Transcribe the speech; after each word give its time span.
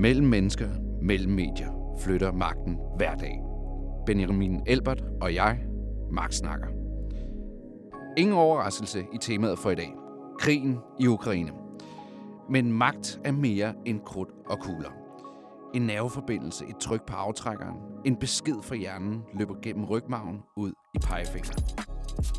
Mellem 0.00 0.26
mennesker, 0.26 0.68
mellem 1.02 1.32
medier, 1.32 1.96
flytter 2.00 2.32
magten 2.32 2.78
hver 2.96 3.14
dag. 3.14 3.40
Benjamin 4.06 4.60
Elbert 4.66 5.04
og 5.20 5.34
jeg, 5.34 5.58
Max 6.12 6.34
snakker. 6.34 6.66
Ingen 8.16 8.36
overraskelse 8.36 9.06
i 9.14 9.18
temaet 9.20 9.58
for 9.58 9.70
i 9.70 9.74
dag. 9.74 9.92
Krigen 10.38 10.78
i 11.00 11.06
Ukraine. 11.06 11.52
Men 12.50 12.72
magt 12.72 13.20
er 13.24 13.32
mere 13.32 13.74
end 13.86 14.00
krudt 14.00 14.28
og 14.46 14.58
kugler. 14.60 14.90
En 15.74 15.82
nerveforbindelse, 15.82 16.64
et 16.64 16.76
tryk 16.80 17.06
på 17.06 17.14
aftrækkeren, 17.14 17.76
en 18.04 18.16
besked 18.16 18.62
fra 18.62 18.74
hjernen 18.74 19.22
løber 19.38 19.54
gennem 19.62 19.84
rygmagen 19.84 20.38
ud 20.56 20.72
i 20.94 20.98
pegefingeren. 20.98 21.64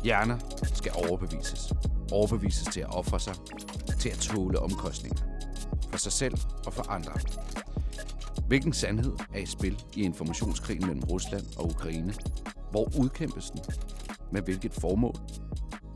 Hjerner 0.04 0.38
skal 0.62 0.92
overbevises. 1.08 1.72
Overbevises 2.12 2.68
til 2.72 2.80
at 2.80 2.94
ofre 2.94 3.20
sig, 3.20 3.34
til 3.98 4.08
at 4.08 4.18
tåle 4.18 4.58
omkostninger. 4.58 5.18
For 5.90 5.98
sig 5.98 6.12
selv 6.12 6.34
og 6.66 6.72
for 6.72 6.90
andre. 6.90 7.12
Hvilken 8.50 8.72
sandhed 8.72 9.12
er 9.34 9.38
i 9.38 9.46
spil 9.46 9.84
i 9.96 10.02
informationskrigen 10.02 10.86
mellem 10.86 11.02
Rusland 11.10 11.46
og 11.58 11.64
Ukraine? 11.64 12.12
Hvor 12.70 13.02
udkæmpes 13.02 13.50
den? 13.50 13.60
Med 14.32 14.42
hvilket 14.42 14.72
formål? 14.72 15.14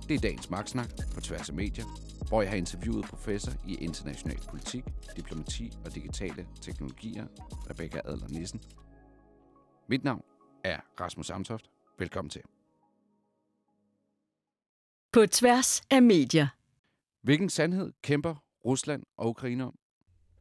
Det 0.08 0.14
er 0.14 0.18
dagens 0.18 0.50
magtsnak 0.50 0.88
på 1.14 1.20
tværs 1.20 1.48
af 1.48 1.54
medier, 1.54 1.84
hvor 2.28 2.42
jeg 2.42 2.50
har 2.50 2.56
interviewet 2.56 3.04
professor 3.04 3.52
i 3.68 3.74
international 3.74 4.40
politik, 4.50 4.84
diplomati 5.16 5.72
og 5.84 5.95
digitale 5.95 6.46
teknologier, 6.60 7.26
Rebecca 7.70 8.00
Adler 8.04 8.28
Nissen. 8.28 8.60
Mit 9.88 10.04
navn 10.04 10.23
er 10.64 10.80
Rasmus 11.00 11.30
Amtoft. 11.30 11.70
Velkommen 11.98 12.30
til. 12.30 12.42
På 15.12 15.26
tværs 15.26 15.82
af 15.90 16.02
medier. 16.02 16.48
Hvilken 17.23 17.48
sandhed 17.48 17.92
kæmper 18.02 18.34
Rusland 18.64 19.02
og 19.16 19.29
Ukraine 19.29 19.64
om? 19.64 19.79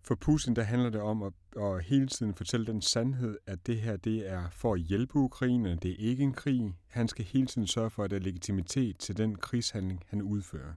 For 0.03 0.16
Putin 0.16 0.55
der 0.55 0.63
handler 0.63 0.89
det 0.89 1.01
om 1.01 1.23
at, 1.23 1.33
og 1.55 1.79
hele 1.79 2.07
tiden 2.07 2.35
fortælle 2.35 2.65
den 2.65 2.81
sandhed, 2.81 3.37
at 3.45 3.67
det 3.67 3.81
her 3.81 3.97
det 3.97 4.29
er 4.29 4.49
for 4.49 4.73
at 4.73 4.79
hjælpe 4.79 5.15
Ukraine. 5.15 5.75
Det 5.75 5.91
er 5.91 6.09
ikke 6.09 6.23
en 6.23 6.33
krig. 6.33 6.73
Han 6.87 7.07
skal 7.07 7.25
hele 7.25 7.47
tiden 7.47 7.67
sørge 7.67 7.89
for, 7.89 8.03
at 8.03 8.11
der 8.11 8.17
er 8.17 8.21
legitimitet 8.21 8.97
til 8.97 9.17
den 9.17 9.35
krigshandling, 9.35 10.03
han 10.07 10.21
udfører. 10.21 10.73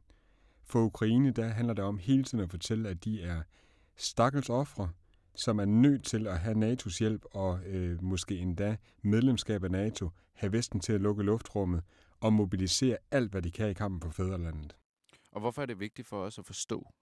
For 0.65 0.81
Ukraine 0.81 1.31
der 1.31 1.49
handler 1.49 1.75
det 1.75 1.85
om 1.85 1.99
hele 1.99 2.25
tiden 2.25 2.45
at 2.45 2.51
fortælle, 2.51 2.89
at 2.89 3.05
de 3.05 3.23
er 3.23 3.43
stakkels 3.97 4.51
ofre, 4.51 4.91
som 5.35 5.59
er 5.59 5.65
nødt 5.65 6.05
til 6.05 6.27
at 6.27 6.39
have 6.39 6.73
NATO's 6.73 6.99
hjælp 6.99 7.25
og 7.31 7.61
øh, 7.67 8.03
måske 8.03 8.39
endda 8.39 8.77
medlemskab 9.03 9.65
af 9.65 9.71
NATO, 9.71 10.11
have 10.33 10.53
Vesten 10.53 10.81
til 10.81 10.93
at 10.93 11.01
lukke 11.01 11.23
luftrummet 11.23 11.83
og 12.21 12.33
mobilisere 12.33 12.97
alt, 13.11 13.31
hvad 13.31 13.43
de 13.43 13.51
kan 13.51 13.71
i 13.71 13.73
kampen 13.73 14.01
for 14.01 14.11
fædrelandet. 14.11 14.77
Og 15.33 15.41
hvorfor 15.41 15.63
er 15.63 15.67
det 15.67 15.81
vigtigt 15.81 16.09
for 16.09 16.23
os 16.23 16.39
at 16.39 16.47
forstå 16.47 16.93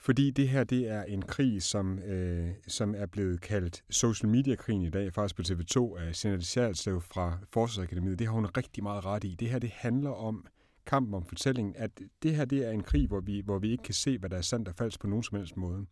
fordi 0.00 0.30
det 0.30 0.48
her 0.48 0.64
det 0.64 0.88
er 0.88 1.02
en 1.02 1.22
krig, 1.22 1.62
som, 1.62 1.98
øh, 1.98 2.50
som 2.68 2.94
er 2.94 3.06
blevet 3.06 3.40
kaldt 3.40 3.84
social 3.90 4.30
media-krigen 4.30 4.82
i 4.82 4.90
dag, 4.90 5.12
faktisk 5.12 5.36
på 5.36 5.42
TV2 5.42 5.96
af 5.96 6.24
Jeanette 6.24 6.46
Sjælslev 6.46 7.00
fra 7.00 7.38
Forsvarsakademiet. 7.50 8.18
Det 8.18 8.26
har 8.26 8.34
hun 8.34 8.46
rigtig 8.56 8.82
meget 8.82 9.04
ret 9.04 9.24
i. 9.24 9.34
Det 9.34 9.48
her 9.50 9.58
det 9.58 9.70
handler 9.70 10.10
om 10.10 10.46
kampen 10.86 11.14
om 11.14 11.24
fortællingen, 11.24 11.74
at 11.76 11.90
det 12.22 12.36
her 12.36 12.44
det 12.44 12.66
er 12.66 12.70
en 12.70 12.82
krig, 12.82 13.06
hvor 13.06 13.20
vi, 13.20 13.40
hvor 13.40 13.58
vi 13.58 13.70
ikke 13.70 13.84
kan 13.84 13.94
se, 13.94 14.18
hvad 14.18 14.30
der 14.30 14.36
er 14.36 14.42
sandt 14.42 14.68
og 14.68 14.74
falsk 14.74 15.00
på 15.00 15.06
nogen 15.06 15.22
som 15.22 15.38
helst 15.38 15.56
måde. 15.56 15.86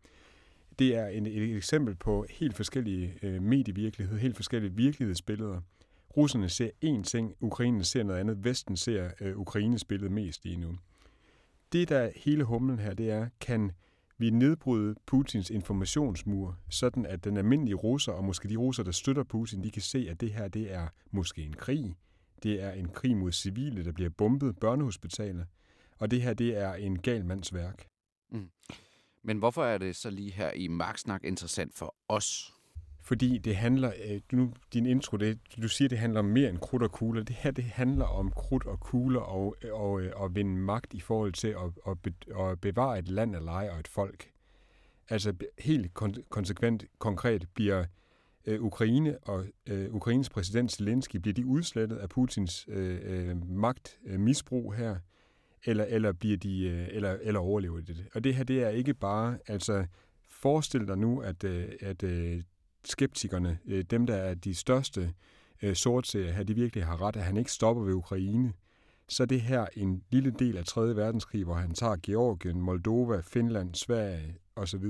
Det 0.78 0.96
er 0.96 1.06
en, 1.06 1.26
et 1.26 1.56
eksempel 1.56 1.94
på 1.94 2.26
helt 2.30 2.54
forskellige 2.54 3.18
øh, 3.22 3.42
medievirkelighed, 3.42 4.18
helt 4.18 4.36
forskellige 4.36 4.72
virkelighedsbilleder. 4.74 5.60
Russerne 6.16 6.48
ser 6.48 6.70
én 6.84 7.02
ting, 7.02 7.34
Ukraine 7.40 7.84
ser 7.84 8.02
noget 8.02 8.20
andet, 8.20 8.44
Vesten 8.44 8.76
ser 8.76 9.10
øh, 9.20 9.38
Ukraines 9.38 9.84
billede 9.84 10.12
mest 10.12 10.44
lige 10.44 10.56
nu. 10.56 10.78
Det, 11.72 11.88
der 11.88 12.10
hele 12.16 12.44
humlen 12.44 12.78
her, 12.78 12.94
det 12.94 13.10
er, 13.10 13.28
kan 13.40 13.72
vi 14.18 14.30
nedbryde 14.30 14.94
Putins 15.06 15.50
informationsmur, 15.50 16.58
sådan 16.70 17.06
at 17.06 17.24
den 17.24 17.36
almindelige 17.36 17.74
russer, 17.74 18.12
og 18.12 18.24
måske 18.24 18.48
de 18.48 18.56
russer, 18.56 18.82
der 18.82 18.92
støtter 18.92 19.22
Putin, 19.24 19.64
de 19.64 19.70
kan 19.70 19.82
se, 19.82 20.06
at 20.10 20.20
det 20.20 20.32
her 20.32 20.48
det 20.48 20.72
er 20.72 20.88
måske 21.10 21.42
en 21.42 21.52
krig. 21.52 21.96
Det 22.42 22.62
er 22.62 22.72
en 22.72 22.88
krig 22.88 23.16
mod 23.16 23.32
civile, 23.32 23.84
der 23.84 23.92
bliver 23.92 24.10
bombet, 24.10 24.58
børnehospitaler. 24.58 25.44
Og 25.98 26.10
det 26.10 26.22
her 26.22 26.34
det 26.34 26.56
er 26.56 26.74
en 26.74 26.98
gal 26.98 27.24
mands 27.24 27.54
værk. 27.54 27.86
Mm. 28.30 28.50
Men 29.22 29.38
hvorfor 29.38 29.64
er 29.64 29.78
det 29.78 29.96
så 29.96 30.10
lige 30.10 30.32
her 30.32 30.52
i 30.52 30.68
Marksnak 30.68 31.24
interessant 31.24 31.74
for 31.74 31.94
os? 32.08 32.55
Fordi 33.06 33.38
det 33.38 33.56
handler, 33.56 33.92
øh, 34.08 34.20
nu 34.32 34.52
din 34.72 34.86
intro, 34.86 35.16
det, 35.16 35.38
du 35.62 35.68
siger, 35.68 35.88
det 35.88 35.98
handler 35.98 36.20
om 36.20 36.24
mere 36.24 36.48
end 36.50 36.58
krudt 36.58 36.82
og 36.82 36.92
kugler. 36.92 37.22
Det 37.22 37.36
her, 37.36 37.50
det 37.50 37.64
handler 37.64 38.04
om 38.04 38.30
krudt 38.30 38.66
og 38.66 38.80
kugler 38.80 39.20
og, 39.20 39.56
og, 39.72 40.00
øh, 40.00 40.12
og 40.16 40.34
vinde 40.34 40.56
magt 40.56 40.94
i 40.94 41.00
forhold 41.00 41.32
til 41.32 41.48
at, 41.48 41.70
at, 41.88 41.98
be, 42.02 42.12
at 42.40 42.60
bevare 42.60 42.98
et 42.98 43.08
land 43.08 43.36
eller 43.36 43.52
og 43.52 43.80
et 43.80 43.88
folk. 43.88 44.30
Altså 45.08 45.34
helt 45.58 45.94
konsekvent, 46.28 46.84
konkret 46.98 47.48
bliver 47.54 47.84
øh, 48.46 48.62
Ukraine 48.62 49.18
og 49.18 49.44
øh, 49.66 49.94
Ukraines 49.94 50.30
præsident 50.30 50.72
Zelensky, 50.72 51.16
bliver 51.16 51.34
de 51.34 51.46
udslettet 51.46 51.96
af 51.96 52.08
Putins 52.08 52.66
øh, 52.68 52.98
øh, 53.02 53.50
magtmisbrug 53.50 54.72
øh, 54.72 54.78
her, 54.78 54.96
eller, 55.64 55.84
eller, 55.84 56.12
bliver 56.12 56.36
de, 56.36 56.68
øh, 56.68 56.88
eller, 56.90 57.16
eller 57.22 57.40
overlever 57.40 57.80
de 57.80 57.94
det? 57.94 58.06
Og 58.14 58.24
det 58.24 58.34
her, 58.34 58.44
det 58.44 58.62
er 58.62 58.68
ikke 58.68 58.94
bare, 58.94 59.38
altså 59.46 59.86
forestil 60.28 60.88
dig 60.88 60.98
nu, 60.98 61.20
at, 61.20 61.44
øh, 61.44 61.68
at 61.80 62.02
øh, 62.02 62.42
skeptikerne, 62.90 63.58
øh, 63.66 63.84
dem 63.90 64.06
der 64.06 64.14
er 64.14 64.34
de 64.34 64.54
største 64.54 65.12
øh, 65.62 65.76
sortserier 65.76 66.32
her, 66.32 66.42
de 66.42 66.54
virkelig 66.54 66.84
har 66.84 67.02
ret, 67.02 67.16
at 67.16 67.22
han 67.22 67.36
ikke 67.36 67.52
stopper 67.52 67.82
ved 67.82 67.94
Ukraine, 67.94 68.52
så 69.08 69.22
er 69.22 69.26
det 69.26 69.40
her 69.40 69.66
en 69.76 70.02
lille 70.10 70.30
del 70.30 70.56
af 70.56 70.64
3. 70.64 70.96
verdenskrig, 70.96 71.44
hvor 71.44 71.54
han 71.54 71.74
tager 71.74 71.96
Georgien, 72.02 72.60
Moldova, 72.60 73.20
Finland, 73.20 73.74
Sverige 73.74 74.36
osv. 74.56 74.84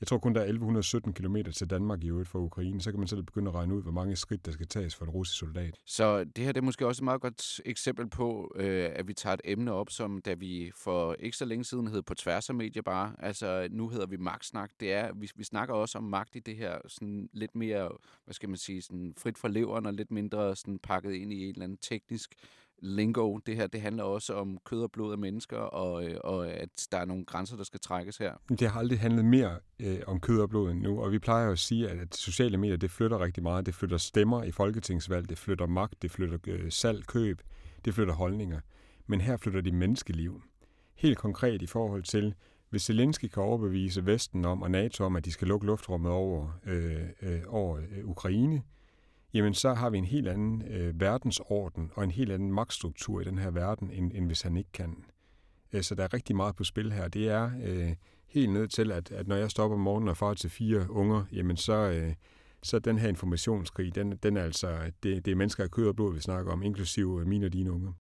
Jeg 0.00 0.08
tror 0.08 0.18
kun, 0.18 0.34
der 0.34 0.40
er 0.40 0.44
1117 0.44 1.12
km 1.12 1.36
til 1.54 1.70
Danmark 1.70 2.04
i 2.04 2.08
øvrigt 2.08 2.28
fra 2.28 2.38
Ukraine. 2.38 2.80
Så 2.80 2.90
kan 2.90 2.98
man 3.00 3.08
selv 3.08 3.22
begynde 3.22 3.48
at 3.48 3.54
regne 3.54 3.74
ud, 3.74 3.82
hvor 3.82 3.92
mange 3.92 4.16
skridt, 4.16 4.46
der 4.46 4.52
skal 4.52 4.66
tages 4.66 4.94
for 4.94 5.04
en 5.04 5.10
russisk 5.10 5.38
soldat. 5.38 5.74
Så 5.86 6.24
det 6.24 6.44
her 6.44 6.52
det 6.52 6.60
er 6.60 6.64
måske 6.64 6.86
også 6.86 7.00
et 7.00 7.04
meget 7.04 7.20
godt 7.20 7.60
eksempel 7.64 8.08
på, 8.08 8.52
øh, 8.56 8.90
at 8.94 9.08
vi 9.08 9.14
tager 9.14 9.34
et 9.34 9.40
emne 9.44 9.72
op, 9.72 9.90
som 9.90 10.20
da 10.20 10.34
vi 10.34 10.70
for 10.74 11.16
ikke 11.18 11.36
så 11.36 11.44
længe 11.44 11.64
siden 11.64 11.86
hed 11.86 12.02
på 12.02 12.14
tværs 12.14 12.48
af 12.48 12.54
medier 12.54 12.82
bare. 12.82 13.14
Altså 13.18 13.68
nu 13.70 13.88
hedder 13.88 14.06
vi 14.06 14.16
magtsnak. 14.16 14.70
Det 14.80 14.92
er, 14.92 15.12
vi, 15.14 15.30
vi 15.36 15.44
snakker 15.44 15.74
også 15.74 15.98
om 15.98 16.04
magt 16.04 16.36
i 16.36 16.40
det 16.40 16.56
her 16.56 16.78
sådan 16.88 17.28
lidt 17.32 17.54
mere, 17.54 17.90
hvad 18.24 18.34
skal 18.34 18.48
man 18.48 18.58
sige, 18.58 18.82
sådan 18.82 19.14
frit 19.18 19.38
fra 19.38 19.48
leveren 19.48 19.86
og 19.86 19.94
lidt 19.94 20.10
mindre 20.10 20.56
sådan 20.56 20.78
pakket 20.78 21.12
ind 21.12 21.32
i 21.32 21.44
en 21.44 21.50
eller 21.50 21.64
anden 21.64 21.78
teknisk 21.78 22.34
lingo. 22.78 23.38
Det 23.46 23.56
her 23.56 23.66
det 23.66 23.80
handler 23.80 24.04
også 24.04 24.34
om 24.34 24.58
kød 24.64 24.82
og 24.82 24.92
blod 24.92 25.12
af 25.12 25.18
mennesker, 25.18 25.56
og, 25.56 26.04
øh, 26.04 26.16
og 26.24 26.50
at 26.50 26.68
der 26.92 26.98
er 26.98 27.04
nogle 27.04 27.24
grænser, 27.24 27.56
der 27.56 27.64
skal 27.64 27.80
trækkes 27.80 28.16
her. 28.16 28.32
Det 28.48 28.70
har 28.70 28.80
aldrig 28.80 29.00
handlet 29.00 29.24
mere 29.24 29.58
øh, 29.80 29.98
om 30.06 30.20
kød 30.20 30.40
og 30.40 30.48
blod 30.48 30.70
end 30.70 30.80
nu, 30.80 31.00
og 31.00 31.12
vi 31.12 31.18
plejer 31.18 31.46
jo 31.46 31.52
at 31.52 31.58
sige, 31.58 31.88
at, 31.88 31.98
at 31.98 32.16
sociale 32.16 32.56
medier 32.56 32.76
det 32.76 32.90
flytter 32.90 33.18
rigtig 33.20 33.42
meget. 33.42 33.66
Det 33.66 33.74
flytter 33.74 33.96
stemmer 33.96 34.44
i 34.44 34.50
folketingsvalg, 34.50 35.28
det 35.28 35.38
flytter 35.38 35.66
magt, 35.66 36.02
det 36.02 36.10
flytter 36.10 36.38
øh, 36.46 36.72
salg, 36.72 37.06
køb, 37.06 37.42
det 37.84 37.94
flytter 37.94 38.14
holdninger. 38.14 38.60
Men 39.06 39.20
her 39.20 39.36
flytter 39.36 39.60
de 39.60 39.72
menneskeliv. 39.72 40.42
Helt 40.94 41.18
konkret 41.18 41.62
i 41.62 41.66
forhold 41.66 42.02
til, 42.02 42.34
hvis 42.70 42.82
Zelensky 42.82 43.26
kan 43.26 43.42
overbevise 43.42 44.06
Vesten 44.06 44.44
om 44.44 44.62
og 44.62 44.70
NATO 44.70 45.04
om, 45.04 45.16
at 45.16 45.24
de 45.24 45.32
skal 45.32 45.48
lukke 45.48 45.66
luftrummet 45.66 46.12
over, 46.12 46.58
øh, 46.66 47.02
øh, 47.22 47.40
over 47.48 47.76
øh, 47.76 48.04
Ukraine, 48.04 48.62
jamen 49.36 49.54
så 49.54 49.74
har 49.74 49.90
vi 49.90 49.98
en 49.98 50.04
helt 50.04 50.28
anden 50.28 50.62
øh, 50.70 51.00
verdensorden 51.00 51.90
og 51.94 52.04
en 52.04 52.10
helt 52.10 52.32
anden 52.32 52.52
magtstruktur 52.52 53.20
i 53.20 53.24
den 53.24 53.38
her 53.38 53.50
verden, 53.50 53.90
end, 53.90 54.12
end 54.14 54.26
hvis 54.26 54.42
han 54.42 54.56
ikke 54.56 54.72
kan. 54.72 55.04
Øh, 55.72 55.82
så 55.82 55.94
der 55.94 56.04
er 56.04 56.14
rigtig 56.14 56.36
meget 56.36 56.56
på 56.56 56.64
spil 56.64 56.92
her. 56.92 57.08
Det 57.08 57.28
er 57.28 57.50
øh, 57.64 57.94
helt 58.28 58.52
ned 58.52 58.68
til, 58.68 58.92
at, 58.92 59.10
at 59.10 59.28
når 59.28 59.36
jeg 59.36 59.50
stopper 59.50 59.74
om 59.74 59.80
morgenen 59.80 60.08
og 60.08 60.16
far 60.16 60.34
til 60.34 60.50
fire 60.50 60.90
unger, 60.90 61.24
jamen 61.32 61.56
så, 61.56 61.72
øh, 61.72 62.14
så 62.62 62.78
den 62.78 62.98
her 62.98 63.08
informationskrig, 63.08 63.94
den, 63.94 64.16
den 64.16 64.36
er 64.36 64.42
altså, 64.42 64.92
det, 65.02 65.24
det 65.24 65.30
er 65.30 65.36
mennesker 65.36 65.64
af 65.64 65.70
kød 65.70 65.88
og 65.88 65.96
blod, 65.96 66.14
vi 66.14 66.20
snakker 66.20 66.52
om, 66.52 66.62
inklusive 66.62 67.20
øh, 67.20 67.26
mine 67.26 67.46
og 67.46 67.52
dine 67.52 67.72
unger. 67.72 67.92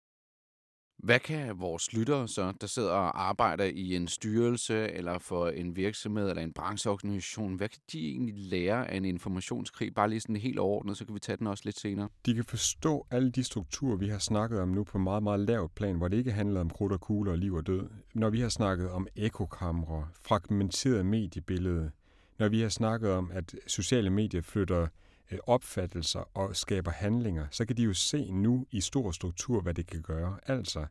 Hvad 0.97 1.19
kan 1.19 1.59
vores 1.59 1.93
lyttere 1.93 2.27
så, 2.27 2.53
der 2.61 2.67
sidder 2.67 2.89
og 2.89 3.27
arbejder 3.27 3.63
i 3.63 3.95
en 3.95 4.07
styrelse 4.07 4.91
eller 4.91 5.19
for 5.19 5.47
en 5.47 5.75
virksomhed 5.75 6.29
eller 6.29 6.43
en 6.43 6.53
brancheorganisation, 6.53 7.55
hvad 7.55 7.69
kan 7.69 7.79
de 7.91 8.07
egentlig 8.07 8.35
lære 8.37 8.91
af 8.91 8.97
en 8.97 9.05
informationskrig? 9.05 9.93
Bare 9.93 10.09
lige 10.09 10.19
sådan 10.19 10.35
helt 10.35 10.59
overordnet, 10.59 10.97
så 10.97 11.05
kan 11.05 11.15
vi 11.15 11.19
tage 11.19 11.37
den 11.37 11.47
også 11.47 11.61
lidt 11.65 11.79
senere. 11.79 12.09
De 12.25 12.33
kan 12.33 12.43
forstå 12.43 13.07
alle 13.11 13.31
de 13.31 13.43
strukturer, 13.43 13.97
vi 13.97 14.07
har 14.07 14.19
snakket 14.19 14.59
om 14.59 14.69
nu 14.69 14.83
på 14.83 14.97
meget, 14.97 15.23
meget 15.23 15.39
lavt 15.39 15.75
plan, 15.75 15.95
hvor 15.95 16.07
det 16.07 16.17
ikke 16.17 16.31
handler 16.31 16.59
om 16.59 16.69
krudt 16.69 16.93
og 16.93 17.01
kugler 17.01 17.31
og 17.31 17.37
liv 17.37 17.53
og 17.53 17.67
død. 17.67 17.89
Når 18.13 18.29
vi 18.29 18.39
har 18.39 18.49
snakket 18.49 18.89
om 18.89 19.07
ekokamre, 19.15 20.07
fragmenteret 20.21 21.05
mediebillede, 21.05 21.91
når 22.39 22.49
vi 22.49 22.61
har 22.61 22.69
snakket 22.69 23.11
om, 23.11 23.31
at 23.33 23.55
sociale 23.67 24.09
medier 24.09 24.41
flytter 24.41 24.87
Øh, 25.31 25.39
opfattelser 25.47 26.37
og 26.37 26.55
skaber 26.55 26.91
handlinger, 26.91 27.47
så 27.51 27.65
kan 27.65 27.77
de 27.77 27.83
jo 27.83 27.93
se 27.93 28.31
nu 28.31 28.65
i 28.71 28.81
stor 28.81 29.11
struktur, 29.11 29.61
hvad 29.61 29.73
det 29.73 29.87
kan 29.87 30.01
gøre. 30.01 30.39
Altså, 30.45 30.85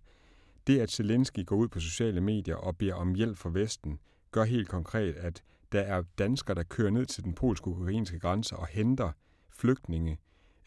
det 0.67 0.81
at 0.81 0.91
Zelensky 0.91 1.47
går 1.47 1.57
ud 1.57 1.69
på 1.69 1.81
sociale 1.81 2.21
medier 2.21 2.57
og 2.57 2.77
beder 2.77 2.95
om 2.95 3.15
hjælp 3.15 3.39
fra 3.39 3.51
Vesten, 3.53 3.99
gør 4.31 4.45
helt 4.45 4.69
konkret, 4.69 5.15
at 5.15 5.43
der 5.73 5.81
er 5.81 6.03
danskere, 6.19 6.55
der 6.55 6.63
kører 6.63 6.91
ned 6.91 7.07
til 7.07 7.25
den 7.25 7.35
polsk-ukrainske 7.35 8.19
grænse 8.19 8.57
og 8.57 8.67
henter 8.67 9.13
flygtninge 9.51 10.19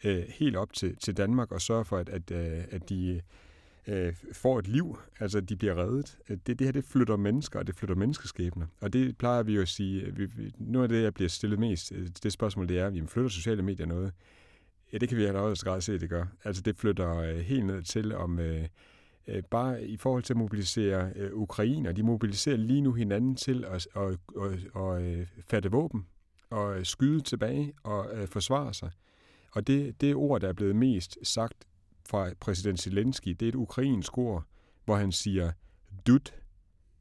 øh, 0.04 0.24
helt 0.28 0.56
op 0.56 0.72
til, 0.72 0.96
til 0.96 1.16
Danmark 1.16 1.52
og 1.52 1.60
sørger 1.60 1.82
for, 1.82 1.98
at, 1.98 2.08
at, 2.08 2.30
øh, 2.30 2.64
at 2.70 2.88
de 2.88 3.20
øh, 3.88 4.14
får 4.32 4.58
et 4.58 4.68
liv, 4.68 4.98
altså 5.20 5.40
de 5.40 5.56
bliver 5.56 5.78
reddet. 5.78 6.18
Øh, 6.28 6.38
det, 6.46 6.58
det 6.58 6.66
her, 6.66 6.72
det 6.72 6.84
flytter 6.84 7.16
mennesker, 7.16 7.58
og 7.58 7.66
det 7.66 7.74
flytter 7.74 7.94
menneskeskæbner. 7.94 8.66
Og 8.80 8.92
det 8.92 9.18
plejer 9.18 9.42
vi 9.42 9.54
jo 9.54 9.62
at 9.62 9.68
sige, 9.68 10.14
vi, 10.16 10.24
vi, 10.24 10.52
noget 10.58 10.84
af 10.84 10.88
det, 10.88 11.02
jeg 11.02 11.14
bliver 11.14 11.28
stillet 11.28 11.58
mest, 11.58 11.92
øh, 11.92 12.08
det 12.22 12.32
spørgsmål, 12.32 12.68
det 12.68 12.78
er, 12.78 12.84
jamen, 12.84 13.08
flytter 13.08 13.28
sociale 13.28 13.62
medier 13.62 13.86
noget? 13.86 14.12
Ja, 14.92 14.98
det 14.98 15.08
kan 15.08 15.18
vi 15.18 15.24
allerede 15.24 15.56
grad 15.56 15.80
se, 15.80 15.94
at 15.94 16.00
det 16.00 16.10
gør. 16.10 16.24
Altså 16.44 16.62
det 16.62 16.76
flytter 16.76 17.16
øh, 17.16 17.38
helt 17.38 17.66
ned 17.66 17.82
til 17.82 18.14
om... 18.14 18.38
Øh, 18.38 18.68
øh, 19.28 19.42
bare 19.50 19.84
i 19.84 19.96
forhold 19.96 20.22
til 20.22 20.32
at 20.32 20.36
mobilisere 20.36 21.12
øh, 21.16 21.30
Ukrainer, 21.34 21.92
de 21.92 22.02
mobiliserer 22.02 22.56
lige 22.56 22.80
nu 22.80 22.92
hinanden 22.92 23.36
til 23.36 23.64
at, 23.64 23.88
at, 23.96 24.02
at, 24.02 24.16
at, 24.42 24.52
at, 24.76 24.96
at 24.96 25.02
øh, 25.02 25.26
fatte 25.50 25.70
våben 25.70 26.06
og 26.50 26.86
skyde 26.86 27.20
tilbage 27.20 27.72
og 27.82 28.06
øh, 28.14 28.28
forsvare 28.28 28.74
sig. 28.74 28.90
Og 29.52 29.66
det, 29.66 30.00
det 30.00 30.14
ord, 30.14 30.40
der 30.40 30.48
er 30.48 30.52
blevet 30.52 30.76
mest 30.76 31.18
sagt 31.22 31.64
fra 32.08 32.30
præsident 32.40 32.80
Zelensky, 32.80 33.28
det 33.28 33.42
er 33.42 33.48
et 33.48 33.54
ukrainsk 33.54 34.18
ord, 34.18 34.44
hvor 34.84 34.96
han 34.96 35.12
siger 35.12 35.52
dut. 36.06 36.34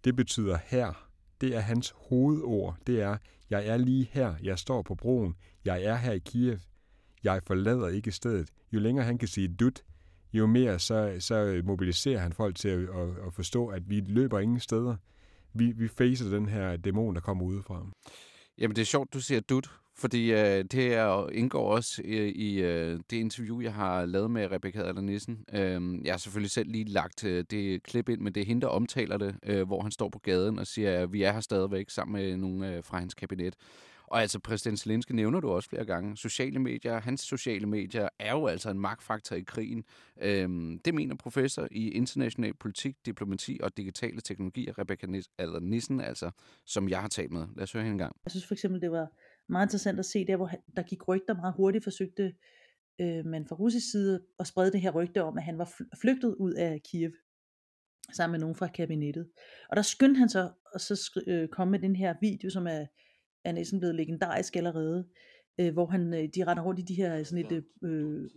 Det 0.04 0.16
betyder 0.16 0.58
her. 0.66 1.08
Det 1.42 1.56
er 1.56 1.60
hans 1.60 1.94
hovedord. 1.96 2.78
Det 2.88 3.02
er, 3.02 3.18
jeg 3.50 3.68
er 3.68 3.78
lige 3.78 4.10
her, 4.12 4.36
jeg 4.44 4.60
står 4.60 4.82
på 4.82 4.96
broen, 4.96 5.36
jeg 5.66 5.84
er 5.84 5.96
her 5.96 6.12
i 6.12 6.20
Kiev, 6.20 6.58
jeg 7.24 7.42
forlader 7.48 7.88
ikke 7.88 8.12
stedet. 8.12 8.50
Jo 8.74 8.80
længere 8.80 9.06
han 9.06 9.18
kan 9.18 9.28
sige 9.28 9.48
dut, 9.48 9.84
jo 10.34 10.48
mere 10.48 10.80
så, 10.80 11.16
så 11.20 11.62
mobiliserer 11.64 12.20
han 12.20 12.34
folk 12.34 12.56
til 12.56 12.70
at, 12.70 12.80
at, 12.80 13.10
at 13.28 13.34
forstå, 13.34 13.68
at 13.68 13.90
vi 13.90 14.00
løber 14.00 14.40
ingen 14.40 14.60
steder. 14.60 14.96
Vi, 15.54 15.72
vi 15.72 15.88
facer 15.88 16.30
den 16.30 16.50
her 16.50 16.78
dæmon, 16.78 17.16
der 17.16 17.22
kommer 17.22 17.46
udefra. 17.46 17.86
Jamen, 18.58 18.76
det 18.76 18.82
er 18.82 18.86
sjovt, 18.86 19.14
du 19.14 19.20
siger 19.20 19.42
dut, 19.42 19.72
fordi 20.00 20.32
øh, 20.32 20.64
det 20.64 20.94
er, 20.94 21.30
indgår 21.30 21.72
også 21.72 22.02
i, 22.06 22.16
i 22.32 22.62
øh, 22.62 23.00
det 23.10 23.18
interview, 23.18 23.62
jeg 23.62 23.74
har 23.74 24.06
lavet 24.06 24.32
med 24.32 24.52
Rebecca 24.52 24.82
Adler 24.82 25.02
Nissen. 25.02 25.46
Øh, 25.54 26.06
jeg 26.06 26.14
har 26.14 26.18
selvfølgelig 26.18 26.52
selv 26.52 26.72
lige 26.72 26.86
lagt 26.86 27.24
øh, 27.24 27.46
det 27.50 27.84
klip 27.84 28.10
ind, 28.10 28.22
men 28.22 28.36
det 28.36 28.42
er 28.42 28.46
hende, 28.46 28.62
der 28.62 28.68
omtaler 28.68 29.18
det, 29.18 29.36
øh, 29.44 29.68
hvor 29.68 29.82
han 29.82 29.92
står 29.92 30.10
på 30.10 30.20
gaden 30.20 30.60
og 30.60 30.68
siger, 30.68 31.00
at 31.00 31.14
vi 31.14 31.24
er 31.24 31.32
her 31.32 31.42
stadigvæk 31.42 31.90
sammen 31.90 32.22
med 32.22 32.38
nogle 32.38 32.76
øh, 32.76 32.84
fra 32.84 33.00
hans 33.00 33.14
kabinet. 33.14 33.56
Og 34.08 34.22
altså, 34.22 34.40
præsident 34.40 34.80
Zelensky 34.80 35.12
nævner 35.12 35.40
du 35.40 35.50
også 35.50 35.70
flere 35.70 35.86
gange. 35.86 36.18
Sociale 36.18 36.60
medier, 36.60 37.00
hans 37.00 37.22
sociale 37.22 37.66
medier, 37.66 38.10
er 38.20 38.32
jo 38.32 38.48
altså 38.48 38.70
en 38.70 38.80
magtfaktor 38.80 39.36
i 39.36 39.42
krigen. 39.42 39.84
Øhm, 40.22 40.80
det 40.86 40.94
mener 40.94 41.16
professor 41.16 41.68
i 41.72 41.92
international 41.92 42.54
politik, 42.54 42.96
diplomati 43.06 43.60
og 43.64 43.78
digitale 43.78 44.22
teknologier, 44.22 44.80
Rebecca 44.80 45.08
Nissen, 45.62 46.02
altså, 46.02 46.32
som 46.66 46.90
jeg 46.90 47.02
har 47.02 47.08
talt 47.08 47.32
med. 47.32 47.48
Lad 47.56 47.64
os 47.64 47.72
høre 47.72 47.84
hende 47.84 47.94
en 47.94 47.98
gang. 47.98 48.16
Jeg 48.26 48.32
synes 48.32 48.48
for 48.48 48.54
eksempel, 48.54 48.82
det 48.82 48.92
var 48.92 49.08
meget 49.49 49.67
interessant 49.67 49.99
at 49.99 50.05
se 50.05 50.27
der, 50.27 50.37
hvor 50.37 50.51
der 50.77 50.83
gik 50.83 51.09
rygter 51.09 51.35
meget 51.35 51.55
hurtigt, 51.57 51.85
forsøgte 51.85 52.35
øh, 53.01 53.27
man 53.27 53.47
fra 53.47 53.57
russisk 53.57 53.91
side 53.91 54.23
at 54.39 54.47
sprede 54.47 54.73
det 54.73 54.81
her 54.81 54.91
rygte 54.91 55.23
om, 55.23 55.39
at 55.39 55.45
han 55.45 55.59
var 55.59 55.73
flygtet 56.01 56.35
ud 56.35 56.53
af 56.53 56.83
Kiev 56.83 57.11
sammen 58.13 58.33
med 58.33 58.41
nogen 58.41 58.57
fra 58.57 58.67
kabinettet. 58.67 59.29
Og 59.71 59.77
der 59.77 59.83
skyndte 59.83 60.19
han 60.19 60.29
så 60.29 60.51
at 60.75 60.81
så 60.81 61.21
øh, 61.27 61.49
komme 61.49 61.71
med 61.71 61.79
den 61.79 61.97
her 61.97 62.15
video, 62.21 62.51
som 62.51 62.67
er, 62.67 62.87
er 63.45 63.53
næsten 63.53 63.79
blevet 63.79 63.95
legendarisk 63.95 64.57
allerede, 64.57 65.09
øh, 65.59 65.73
hvor 65.73 65.87
han 65.87 66.15
øh, 66.15 66.29
de 66.35 66.45
render 66.47 66.63
rundt 66.63 66.81
i 66.81 66.83
de 66.83 66.95
her 66.95 67.25
sådan 67.25 67.47
et 67.47 67.65
øh, 67.83 68.31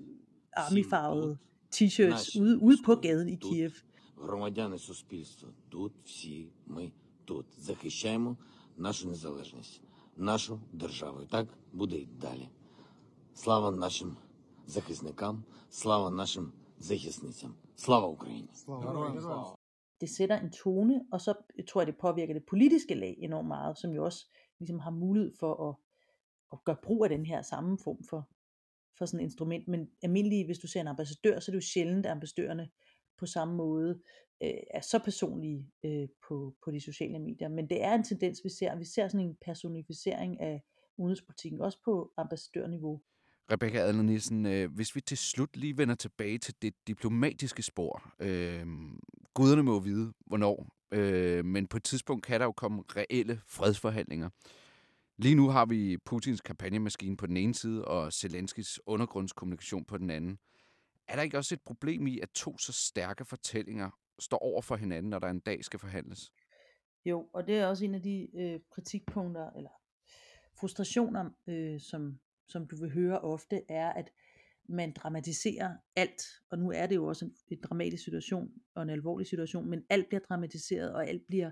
armifarvede 0.53 1.37
t-shirts 1.75 2.39
ude, 2.41 2.59
ude 2.59 2.77
på 2.85 2.95
gaden 2.95 3.29
i 3.29 3.35
Kiev. 3.35 3.71
Громадяни 4.17 4.77
суспільства, 4.77 5.49
тут 5.69 5.93
всі 6.05 6.49
ми 6.67 6.91
тут 7.25 7.45
захищаємо 7.57 8.37
нашу 8.77 9.07
незалежність 9.09 9.81
нашу 10.17 10.59
державу. 10.73 11.21
І 11.21 11.25
так 11.25 11.47
буде 11.73 11.95
й 11.95 12.05
далі. 12.05 12.49
Слава 13.33 13.71
нашим 13.71 14.17
захисникам, 14.67 15.43
слава 15.69 16.09
нашим 16.09 16.51
захисницям. 16.79 17.55
Слава 17.75 18.07
Україні! 18.07 18.49
Слава! 18.53 19.55
Det 20.01 20.09
sætter 20.09 20.37
en 20.37 20.51
tone, 20.51 21.05
og 21.11 21.21
så 21.21 21.33
tror 21.67 21.81
jeg, 21.81 21.87
det 21.87 21.97
påvirker 21.97 22.33
det 22.33 22.45
politiske 22.45 22.95
lag 22.95 23.15
enormt 23.17 23.47
meget, 23.47 23.77
som 23.77 23.91
jo 23.91 24.05
også 24.05 24.25
ligesom 24.59 24.79
har 24.79 24.91
mulighed 24.91 25.31
for 25.39 25.69
at, 25.69 25.75
at 26.53 26.63
gøre 26.63 26.75
brug 26.83 27.03
af 27.03 27.09
den 27.09 27.25
her 27.25 27.41
samme 27.41 27.77
form 27.83 28.03
for, 28.09 28.29
for 28.97 29.05
sådan 29.05 29.19
et 29.19 29.23
instrument. 29.23 29.67
Men 29.67 29.89
almindeligt, 30.03 30.47
hvis 30.47 30.59
du 30.59 30.67
ser 30.67 30.81
en 30.81 30.87
ambassadør, 30.87 31.39
så 31.39 31.51
er 31.51 31.53
det 31.53 31.61
jo 31.61 31.71
sjældent, 31.73 32.05
at 32.05 32.11
ambassadørerne 32.11 32.69
på 33.20 33.26
samme 33.26 33.54
måde 33.54 34.00
øh, 34.42 34.50
er 34.70 34.80
så 34.80 34.98
personlige 35.04 35.70
øh, 35.84 36.08
på, 36.28 36.54
på 36.64 36.70
de 36.70 36.80
sociale 36.80 37.18
medier. 37.18 37.48
Men 37.48 37.68
det 37.68 37.84
er 37.84 37.94
en 37.94 38.04
tendens, 38.04 38.40
vi 38.44 38.48
ser. 38.48 38.76
Vi 38.76 38.84
ser 38.84 39.08
sådan 39.08 39.26
en 39.26 39.36
personificering 39.44 40.40
af 40.40 40.62
udenrigspolitikken, 40.96 41.60
også 41.60 41.78
på 41.84 42.12
ambassadørniveau. 42.16 43.00
Rebecca 43.52 43.78
Adler 43.78 44.02
Nielsen, 44.02 44.46
øh, 44.46 44.74
hvis 44.74 44.94
vi 44.96 45.00
til 45.00 45.18
slut 45.18 45.56
lige 45.56 45.78
vender 45.78 45.94
tilbage 45.94 46.38
til 46.38 46.54
det 46.62 46.74
diplomatiske 46.86 47.62
spor. 47.62 48.12
Øh, 48.20 48.66
guderne 49.34 49.62
må 49.62 49.80
vide, 49.80 50.12
hvornår, 50.26 50.66
øh, 50.92 51.44
men 51.44 51.66
på 51.66 51.76
et 51.76 51.84
tidspunkt 51.84 52.24
kan 52.24 52.40
der 52.40 52.46
jo 52.46 52.52
komme 52.52 52.82
reelle 52.96 53.40
fredsforhandlinger. 53.46 54.28
Lige 55.18 55.34
nu 55.34 55.48
har 55.48 55.66
vi 55.66 55.96
Putins 56.04 56.40
kampagnemaskine 56.40 57.16
på 57.16 57.26
den 57.26 57.36
ene 57.36 57.54
side, 57.54 57.84
og 57.84 58.12
Zelenskis 58.12 58.80
undergrundskommunikation 58.86 59.84
på 59.84 59.98
den 59.98 60.10
anden. 60.10 60.38
Er 61.10 61.16
der 61.16 61.22
ikke 61.22 61.38
også 61.38 61.54
et 61.54 61.60
problem 61.60 62.06
i, 62.06 62.20
at 62.20 62.30
to 62.30 62.58
så 62.58 62.72
stærke 62.72 63.24
fortællinger 63.24 63.90
står 64.18 64.38
over 64.38 64.62
for 64.62 64.76
hinanden, 64.76 65.10
når 65.10 65.18
der 65.18 65.28
en 65.28 65.40
dag 65.40 65.64
skal 65.64 65.78
forhandles? 65.78 66.32
Jo, 67.04 67.28
og 67.32 67.46
det 67.46 67.58
er 67.58 67.66
også 67.66 67.84
en 67.84 67.94
af 67.94 68.02
de 68.02 68.28
øh, 68.34 68.60
kritikpunkter, 68.70 69.50
eller 69.50 69.70
frustrationer, 70.60 71.30
øh, 71.46 71.80
som, 71.80 72.20
som 72.48 72.66
du 72.66 72.76
vil 72.76 72.90
høre 72.90 73.20
ofte, 73.20 73.62
er, 73.68 73.92
at 73.92 74.12
man 74.68 74.92
dramatiserer 74.92 75.76
alt, 75.96 76.22
og 76.50 76.58
nu 76.58 76.70
er 76.70 76.86
det 76.86 76.96
jo 76.96 77.06
også 77.06 77.24
en, 77.24 77.34
en 77.48 77.60
dramatisk 77.62 78.04
situation, 78.04 78.50
og 78.74 78.82
en 78.82 78.90
alvorlig 78.90 79.26
situation, 79.26 79.70
men 79.70 79.84
alt 79.90 80.08
bliver 80.08 80.20
dramatiseret, 80.20 80.94
og 80.94 81.08
alt 81.08 81.26
bliver 81.26 81.50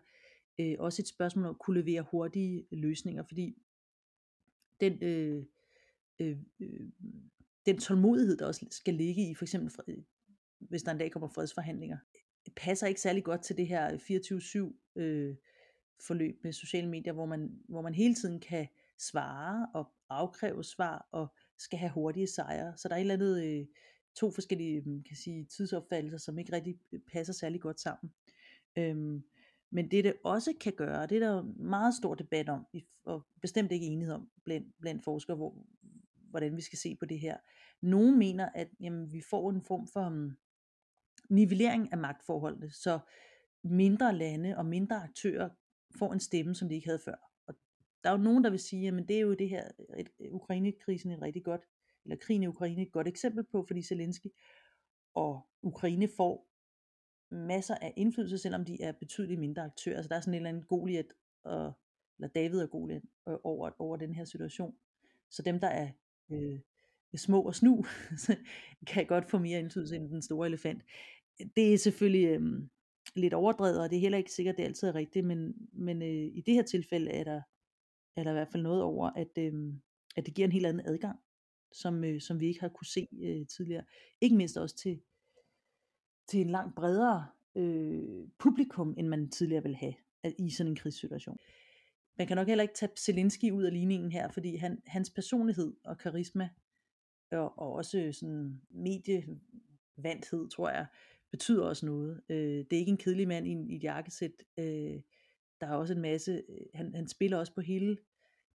øh, 0.61 0.77
også 0.79 1.03
et 1.03 1.09
spørgsmål 1.09 1.45
om 1.45 1.51
at 1.51 1.59
kunne 1.59 1.81
levere 1.81 2.07
hurtige 2.11 2.67
løsninger, 2.73 3.23
fordi 3.23 3.63
den, 4.81 5.03
øh, 5.03 5.45
øh, 6.19 6.37
øh, 6.61 6.81
den 7.73 7.79
tålmodighed, 7.79 8.37
der 8.37 8.47
også 8.47 8.67
skal 8.71 8.95
ligge 8.95 9.31
i, 9.31 9.35
for 9.35 9.45
eksempel 9.45 9.73
hvis 10.61 10.83
der 10.83 10.93
en 10.93 10.99
dag 10.99 11.13
kommer 11.13 11.29
fredsforhandlinger, 11.29 11.99
øh, 12.49 12.55
passer 12.57 12.87
ikke 12.87 13.01
særlig 13.01 13.25
godt 13.25 13.43
til 13.43 13.57
det 13.57 13.67
her 13.67 13.97
24-7 14.97 15.01
øh, 15.01 15.37
forløb 16.07 16.45
med 16.45 16.53
sociale 16.53 16.89
medier, 16.89 17.13
hvor 17.13 17.27
man, 17.27 17.51
hvor 17.69 17.83
man 17.83 17.95
hele 17.95 18.15
tiden 18.15 18.41
kan 18.41 18.69
svare 18.99 19.69
og 19.75 19.93
afkræve 20.11 20.65
svar 20.65 21.09
og 21.13 21.35
skal 21.59 21.79
have 21.79 21.93
hurtige 21.93 22.27
sejre. 22.27 22.77
Så 22.77 22.89
der 22.89 22.95
er 22.95 22.99
et 22.99 23.01
eller 23.01 23.15
andet, 23.15 23.45
øh, 23.45 23.67
to 24.17 24.31
forskellige 24.31 24.77
øh, 24.77 25.05
kan 25.09 25.17
sige, 25.17 25.45
tidsopfattelser, 25.45 26.19
som 26.19 26.39
ikke 26.39 26.53
rigtig 26.53 26.79
øh, 26.93 27.01
passer 27.13 27.33
særlig 27.33 27.61
godt 27.61 27.81
sammen. 27.81 28.13
Øhm, 28.79 29.25
men 29.71 29.91
det 29.91 30.05
det 30.05 30.15
også 30.25 30.55
kan 30.61 30.73
gøre, 30.73 31.07
det 31.07 31.23
er 31.23 31.33
der 31.33 31.43
meget 31.43 31.95
stor 31.95 32.15
debat 32.15 32.49
om, 32.49 32.67
og 33.05 33.27
bestemt 33.43 33.73
ikke 33.73 33.87
enighed 33.87 34.15
om 34.15 34.31
blandt, 34.45 34.67
blandt 34.81 35.05
forskere, 35.05 35.37
hvor, 35.37 35.67
hvordan 36.39 36.57
vi 36.57 36.63
skal 36.63 36.79
se 36.79 36.97
på 36.97 37.05
det 37.05 37.21
her. 37.21 37.37
Nogle 37.83 38.17
mener, 38.17 38.49
at 38.55 38.69
jamen, 38.81 39.13
vi 39.13 39.23
får 39.31 39.51
en 39.51 39.63
form 39.63 39.87
for 39.87 40.07
um, 40.07 40.37
nivellering 41.31 41.93
af 41.93 41.99
magtforholdene, 41.99 42.71
så 42.71 42.99
mindre 43.65 44.15
lande 44.15 44.57
og 44.57 44.67
mindre 44.67 45.03
aktører 45.03 45.49
får 45.99 46.13
en 46.13 46.21
stemme, 46.21 46.55
som 46.55 46.69
de 46.69 46.75
ikke 46.75 46.89
havde 46.89 47.03
før. 47.05 47.33
Og 47.47 47.55
der 48.05 48.11
er 48.11 48.15
jo 48.19 48.23
nogen, 48.23 48.45
der 48.45 48.51
vil 48.51 48.59
sige, 48.59 48.89
at 48.89 49.09
det 49.09 49.17
er 49.17 49.21
jo 49.21 49.35
det 49.35 49.49
her, 49.49 49.69
Ukraine-krisen 50.31 51.11
et 51.11 51.23
rigtig 51.23 51.45
godt, 51.45 51.69
eller 52.05 52.17
krigen 52.17 52.43
i 52.43 52.47
Ukraine 52.47 52.83
et 52.83 52.93
godt 52.93 53.09
eksempel 53.09 53.45
på, 53.45 53.65
fordi 53.69 53.83
Zelensky 53.83 54.27
og 55.15 55.47
Ukraine 55.63 56.09
får 56.17 56.49
masser 57.31 57.75
af 57.75 57.95
indflydelse, 57.97 58.39
selvom 58.39 58.65
de 58.65 58.83
er 58.83 58.93
betydeligt 58.93 59.41
mindre 59.41 59.63
aktører. 59.63 59.97
Altså 59.97 60.09
der 60.09 60.17
er 60.17 60.21
sådan 60.21 60.35
en 60.35 60.37
eller 60.37 60.49
anden 60.49 60.65
Goliath, 60.65 61.09
og, 61.45 61.73
eller 62.19 62.29
David 62.29 62.63
og 62.63 62.71
Goliath 62.71 63.05
øh, 63.29 63.37
over, 63.45 63.71
over 63.79 63.97
den 63.97 64.15
her 64.15 64.25
situation. 64.25 64.75
Så 65.31 65.43
dem, 65.43 65.61
der 65.61 65.69
er 65.69 65.91
Øh, 66.31 66.61
øh, 67.13 67.19
små 67.19 67.43
og 67.43 67.55
snu, 67.55 67.85
kan 68.87 69.07
godt 69.07 69.31
få 69.31 69.39
mere 69.39 69.59
indflydelse 69.59 69.97
end 69.97 70.11
den 70.11 70.23
store 70.23 70.47
elefant. 70.47 70.83
Det 71.57 71.75
er 71.75 71.79
selvfølgelig 71.79 72.27
øh, 72.27 72.63
lidt 73.17 73.35
overdrevet, 73.35 73.81
og 73.81 73.91
det 73.91 73.97
er 73.97 74.01
heller 74.01 74.19
ikke 74.19 74.33
sikkert, 74.33 74.53
at 74.53 74.59
det 74.59 74.65
altid 74.65 74.89
er 74.89 74.95
rigtigt, 74.95 75.27
men, 75.27 75.55
men 75.73 76.03
øh, 76.03 76.37
i 76.37 76.43
det 76.47 76.55
her 76.55 76.63
tilfælde 76.63 77.11
er 77.11 77.25
der, 77.25 77.41
er 78.17 78.25
der 78.25 78.31
i 78.31 78.35
hvert 78.35 78.49
fald 78.53 78.63
noget 78.63 78.83
over, 78.83 79.11
at, 79.11 79.39
øh, 79.39 79.75
at 80.17 80.27
det 80.27 80.35
giver 80.35 80.49
en 80.49 80.53
helt 80.53 80.67
anden 80.67 80.87
adgang, 80.87 81.19
som, 81.73 82.05
øh, 82.05 82.21
som 82.21 82.41
vi 82.41 82.47
ikke 82.47 82.61
har 82.61 82.69
kunne 82.69 82.87
se 82.87 83.09
øh, 83.23 83.47
tidligere. 83.47 83.85
Ikke 84.21 84.37
mindst 84.37 84.57
også 84.57 84.77
til, 84.77 85.01
til 86.29 86.41
en 86.41 86.51
langt 86.51 86.75
bredere 86.75 87.27
øh, 87.55 88.29
publikum, 88.39 88.95
end 88.99 89.09
man 89.09 89.31
tidligere 89.31 89.63
ville 89.63 89.77
have 89.77 89.95
i 90.39 90.51
sådan 90.51 90.73
en 90.73 90.77
krigssituation. 90.77 91.39
Man 92.19 92.27
kan 92.27 92.37
nok 92.37 92.49
heller 92.49 92.63
ikke 92.63 92.75
tage 92.75 92.93
Zelensky 92.97 93.51
ud 93.51 93.65
af 93.65 93.73
ligningen 93.73 94.13
her, 94.13 94.29
fordi 94.31 94.57
han, 94.57 94.83
hans 94.87 95.11
personlighed 95.11 95.75
og 95.85 95.99
karisma, 95.99 96.49
og, 97.31 97.59
og 97.59 97.73
også 97.73 98.13
sådan 98.13 98.61
medievandthed, 98.71 100.49
tror 100.51 100.71
jeg, 100.71 100.87
betyder 101.31 101.65
også 101.65 101.87
noget. 101.87 102.23
Øh, 102.29 102.65
det 102.71 102.73
er 102.73 102.79
ikke 102.79 102.91
en 102.91 102.97
kedelig 102.97 103.29
mand 103.29 103.47
i, 103.47 103.73
i 103.73 103.77
et 103.77 103.83
jakkesæt. 103.83 104.45
Øh, 104.59 105.01
der 105.61 105.67
er 105.67 105.75
også 105.75 105.95
en 105.95 106.03
masse, 106.03 106.43
øh, 106.49 106.67
han, 106.75 106.95
han 106.95 107.09
spiller 107.09 107.37
også 107.37 107.55
på 107.55 107.61
hele 107.61 107.99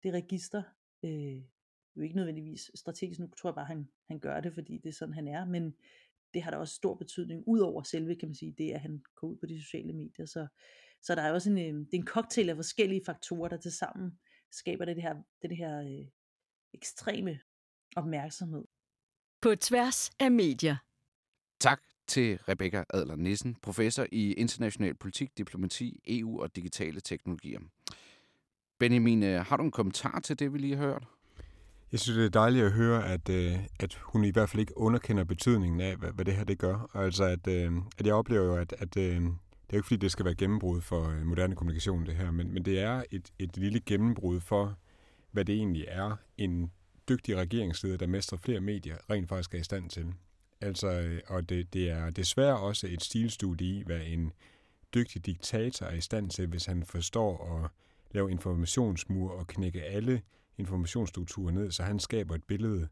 det 0.03 0.13
register. 0.13 0.63
Øh, 1.03 1.41
jo 1.96 2.01
ikke 2.01 2.15
nødvendigvis 2.15 2.72
strategisk, 2.75 3.20
nu 3.20 3.27
tror 3.38 3.50
jeg 3.50 3.55
bare, 3.55 3.65
han, 3.65 3.88
han 4.08 4.20
gør 4.20 4.39
det, 4.39 4.53
fordi 4.53 4.77
det 4.77 4.89
er 4.89 4.93
sådan, 4.93 5.13
han 5.13 5.27
er, 5.27 5.46
men, 5.46 5.75
det 6.34 6.41
har 6.41 6.51
da 6.51 6.58
også 6.58 6.75
stor 6.75 6.96
betydning, 6.96 7.43
ud 7.48 7.60
over 7.60 7.84
selve, 7.84 8.15
kan 8.15 8.27
man 8.27 8.36
sige, 8.36 8.55
det, 8.58 8.72
at 8.72 8.79
han 8.79 9.03
går 9.15 9.27
ud 9.27 9.36
på 9.36 9.46
de 9.46 9.62
sociale 9.62 9.93
medier. 9.93 10.25
Så, 10.25 10.48
så 11.03 11.15
der 11.15 11.22
er 11.22 11.31
også 11.31 11.50
en, 11.50 11.57
øh, 11.57 11.86
det 11.86 11.93
er 11.93 11.98
en 11.98 12.07
cocktail 12.07 12.50
af 12.50 12.55
forskellige 12.55 13.01
faktorer, 13.05 13.50
der 13.50 13.57
til 13.57 13.72
sammen 13.72 14.19
skaber 14.51 14.86
det, 14.86 14.95
det 14.95 15.03
her, 15.03 15.13
det, 15.41 15.50
det 15.50 15.57
her 15.57 15.79
øh, 15.79 16.07
ekstreme 16.74 17.39
opmærksomhed. 17.95 18.63
På 19.41 19.55
tværs 19.55 20.12
af 20.19 20.31
medier. 20.31 20.75
Tak 21.60 21.81
til 22.07 22.39
Rebecca 22.48 22.83
Adler 22.89 23.15
Nissen, 23.15 23.55
professor 23.62 24.05
i 24.12 24.33
international 24.33 24.95
politik, 24.95 25.38
diplomati, 25.38 26.01
EU 26.07 26.41
og 26.41 26.55
digitale 26.55 27.00
teknologier. 27.00 27.60
Benjamin, 28.79 29.24
øh, 29.24 29.45
har 29.45 29.57
du 29.57 29.63
en 29.63 29.72
kommentar 29.72 30.19
til 30.19 30.39
det, 30.39 30.53
vi 30.53 30.57
lige 30.57 30.75
har 30.75 30.83
hørt? 30.83 31.03
Jeg 31.91 32.00
synes, 32.00 32.17
det 32.17 32.25
er 32.25 32.29
dejligt 32.29 32.65
at 32.65 32.72
høre, 32.72 33.07
at, 33.07 33.29
øh, 33.29 33.60
at 33.79 33.93
hun 33.93 34.24
i 34.24 34.29
hvert 34.29 34.50
fald 34.50 34.60
ikke 34.60 34.77
underkender 34.77 35.24
betydningen 35.24 35.81
af, 35.81 35.95
hvad, 35.95 36.12
hvad 36.12 36.25
det 36.25 36.36
her 36.36 36.43
det 36.43 36.57
gør. 36.57 36.89
Altså, 36.93 37.24
at, 37.24 37.48
øh, 37.48 37.72
at 37.98 38.07
jeg 38.07 38.15
oplever 38.15 38.45
jo, 38.45 38.55
at, 38.55 38.74
at 38.77 38.98
det 39.74 39.77
er 39.77 39.80
ikke 39.80 39.88
fordi, 39.88 39.98
det 39.98 40.12
skal 40.12 40.25
være 40.25 40.36
gennembrud 40.36 40.82
for 40.82 41.10
øh, 41.10 41.25
moderne 41.25 41.56
kommunikation, 41.56 42.06
det 42.06 42.15
her, 42.15 42.32
men, 42.32 42.53
men 42.53 42.65
det 42.65 42.80
er 42.80 43.03
et, 43.12 43.34
et 43.39 43.58
lille 43.58 43.80
gennembrud 43.80 44.39
for, 44.39 44.77
hvad 45.32 45.46
det 45.46 45.56
egentlig 45.56 45.86
er, 45.88 46.15
en 46.38 46.72
dygtig 47.10 47.38
regeringsleder, 47.38 47.98
der 47.98 48.08
mestrer 48.08 48.38
flere 48.38 48.62
medier, 48.62 48.98
rent 49.10 49.30
faktisk 49.30 49.53
er 49.53 49.60
i 49.60 49.63
stand 49.63 49.89
til. 49.89 50.13
Altså, 50.62 50.88
øh, 50.88 51.22
og 51.27 51.50
det, 51.50 51.74
det 51.74 51.89
er 51.89 52.10
desværre 52.10 52.60
også 52.60 52.88
et 52.88 53.03
stilstudie 53.03 53.68
i, 53.68 53.84
hvad 53.86 54.01
en 54.06 54.32
dygtig 54.94 55.25
diktator 55.25 55.86
er 55.86 55.96
i 55.96 56.01
stand 56.01 56.30
til, 56.30 56.48
hvis 56.48 56.65
han 56.65 56.84
forstår 56.84 57.63
at 57.63 57.70
lave 58.12 58.32
informationsmur 58.32 59.32
og 59.32 59.48
knække 59.48 59.84
alle 59.84 60.22
informationsstrukturer 60.58 61.51
ned, 61.51 61.72
så 61.72 61.84
han 61.84 62.00
skaber 62.00 62.36
et 62.36 62.44
billede 62.44 62.88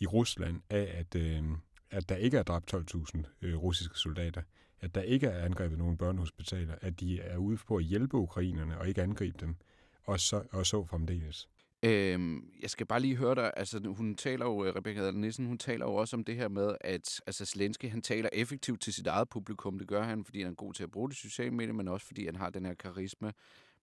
i 0.00 0.06
Rusland 0.06 0.60
af, 0.70 0.94
at, 0.98 1.22
øh, 1.22 1.42
at 1.90 2.08
der 2.08 2.16
ikke 2.16 2.38
er 2.38 2.42
dræbt 2.42 2.74
12.000 2.74 3.22
øh, 3.42 3.56
russiske 3.56 3.98
soldater, 3.98 4.42
at 4.82 4.94
der 4.94 5.02
ikke 5.02 5.26
er 5.26 5.44
angrebet 5.44 5.78
nogen 5.78 5.96
børnehospitaler, 5.96 6.74
at 6.80 7.00
de 7.00 7.20
er 7.20 7.36
ude 7.36 7.56
på 7.56 7.76
at 7.76 7.84
hjælpe 7.84 8.16
ukrainerne 8.16 8.78
og 8.78 8.88
ikke 8.88 9.02
angribe 9.02 9.38
dem, 9.40 9.56
og 10.04 10.20
så, 10.20 10.42
og 10.50 10.66
så 10.66 10.84
fremdeles. 10.84 11.48
Øhm, 11.84 12.50
jeg 12.62 12.70
skal 12.70 12.86
bare 12.86 13.00
lige 13.00 13.16
høre 13.16 13.34
dig, 13.34 13.52
altså 13.56 13.80
hun 13.96 14.14
taler 14.14 14.46
jo, 14.46 14.64
øh, 14.64 14.74
Rebecca 14.76 15.10
Nissen, 15.10 15.46
hun 15.46 15.58
taler 15.58 15.86
jo 15.86 15.94
også 15.94 16.16
om 16.16 16.24
det 16.24 16.36
her 16.36 16.48
med, 16.48 16.76
at 16.80 17.20
altså 17.26 17.44
Zelensky, 17.44 17.90
han 17.90 18.02
taler 18.02 18.28
effektivt 18.32 18.80
til 18.80 18.92
sit 18.92 19.06
eget 19.06 19.28
publikum. 19.28 19.78
Det 19.78 19.88
gør 19.88 20.02
han, 20.02 20.24
fordi 20.24 20.42
han 20.42 20.50
er 20.50 20.54
god 20.54 20.74
til 20.74 20.82
at 20.82 20.90
bruge 20.90 21.10
de 21.10 21.14
sociale 21.14 21.50
medier, 21.50 21.72
men 21.72 21.88
også 21.88 22.06
fordi 22.06 22.26
han 22.26 22.36
har 22.36 22.50
den 22.50 22.66
her 22.66 22.74
karisma. 22.74 23.32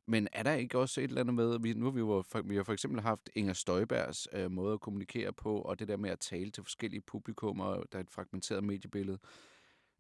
Men 0.08 0.28
er 0.32 0.44
der 0.44 0.54
ikke 0.54 0.80
også 0.80 1.02
et 1.02 1.08
eller 1.08 1.22
andet 1.22 1.36
med, 1.36 1.60
vi, 1.60 1.74
nu 1.74 1.86
har 1.86 1.92
vi 1.92 2.00
jo 2.00 2.24
for, 2.30 2.42
vi 2.42 2.56
har 2.56 2.64
for 2.64 2.74
eksempel 2.74 3.02
haft 3.02 3.30
Inger 3.36 3.54
Støjbergs 3.54 4.28
øh, 4.34 4.52
måde 4.52 4.74
at 4.74 4.80
kommunikere 4.80 5.34
på, 5.34 5.62
og 5.62 5.80
det 5.80 5.88
der 5.88 5.98
med 5.98 6.10
at 6.10 6.20
tale 6.20 6.52
til 6.52 6.64
forskellige 6.64 7.02
publikummer, 7.02 7.84
der 7.92 7.98
er 7.98 8.04
et 8.04 8.12
fragmenteret 8.12 8.64
mediebillede 8.64 9.18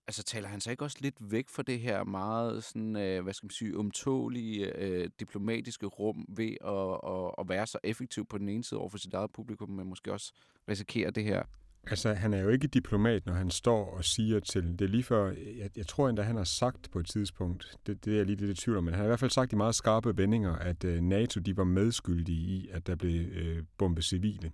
altså 0.09 0.23
taler 0.23 0.47
han 0.47 0.61
sig 0.61 0.71
ikke 0.71 0.83
også 0.83 0.97
lidt 1.01 1.31
væk 1.31 1.49
fra 1.49 1.63
det 1.63 1.79
her 1.79 2.03
meget 2.03 2.63
sådan, 2.63 2.95
øh, 2.95 3.23
hvad 3.23 3.33
skal 3.33 3.45
man 3.45 3.51
sige, 3.51 3.77
umtålige 3.77 4.77
øh, 4.77 5.09
diplomatiske 5.19 5.85
rum 5.85 6.25
ved 6.27 6.53
at, 6.65 7.11
at, 7.13 7.35
at 7.39 7.49
være 7.49 7.67
så 7.67 7.77
effektiv 7.83 8.25
på 8.25 8.37
den 8.37 8.49
ene 8.49 8.63
side 8.63 8.79
over 8.79 8.89
for 8.89 8.97
sit 8.97 9.13
eget 9.13 9.31
publikum, 9.31 9.69
men 9.69 9.87
måske 9.87 10.13
også 10.13 10.33
risikere 10.69 11.11
det 11.11 11.23
her? 11.23 11.43
Altså, 11.87 12.13
han 12.13 12.33
er 12.33 12.41
jo 12.41 12.49
ikke 12.49 12.67
diplomat, 12.67 13.25
når 13.25 13.33
han 13.33 13.49
står 13.49 13.97
og 13.97 14.05
siger 14.05 14.39
til, 14.39 14.79
det 14.79 14.81
er 14.81 14.89
lige 14.89 15.03
før, 15.03 15.31
jeg, 15.57 15.69
jeg 15.75 15.87
tror 15.87 16.09
endda, 16.09 16.23
han 16.23 16.35
har 16.35 16.43
sagt 16.43 16.91
på 16.91 16.99
et 16.99 17.07
tidspunkt, 17.07 17.77
det, 17.87 18.05
det 18.05 18.13
er 18.13 18.17
jeg 18.17 18.25
lige 18.25 18.35
lidt 18.35 18.59
i 18.59 18.61
tvivl 18.61 18.77
om, 18.77 18.83
men 18.83 18.93
han 18.93 18.99
har 18.99 19.05
i 19.05 19.07
hvert 19.07 19.19
fald 19.19 19.31
sagt 19.31 19.53
i 19.53 19.55
meget 19.55 19.75
skarpe 19.75 20.17
vendinger, 20.17 20.55
at 20.55 20.83
øh, 20.83 21.01
NATO, 21.01 21.39
de 21.39 21.57
var 21.57 21.63
medskyldige 21.63 22.37
i, 22.37 22.69
at 22.71 22.87
der 22.87 22.95
blev 22.95 23.21
øh, 23.31 23.63
bombet 23.77 24.03
civile, 24.03 24.51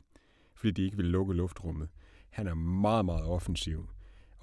fordi 0.55 0.71
de 0.71 0.83
ikke 0.83 0.97
ville 0.97 1.11
lukke 1.11 1.33
luftrummet. 1.33 1.89
Han 2.29 2.47
er 2.47 2.53
meget, 2.53 3.05
meget 3.05 3.25
offensiv 3.25 3.89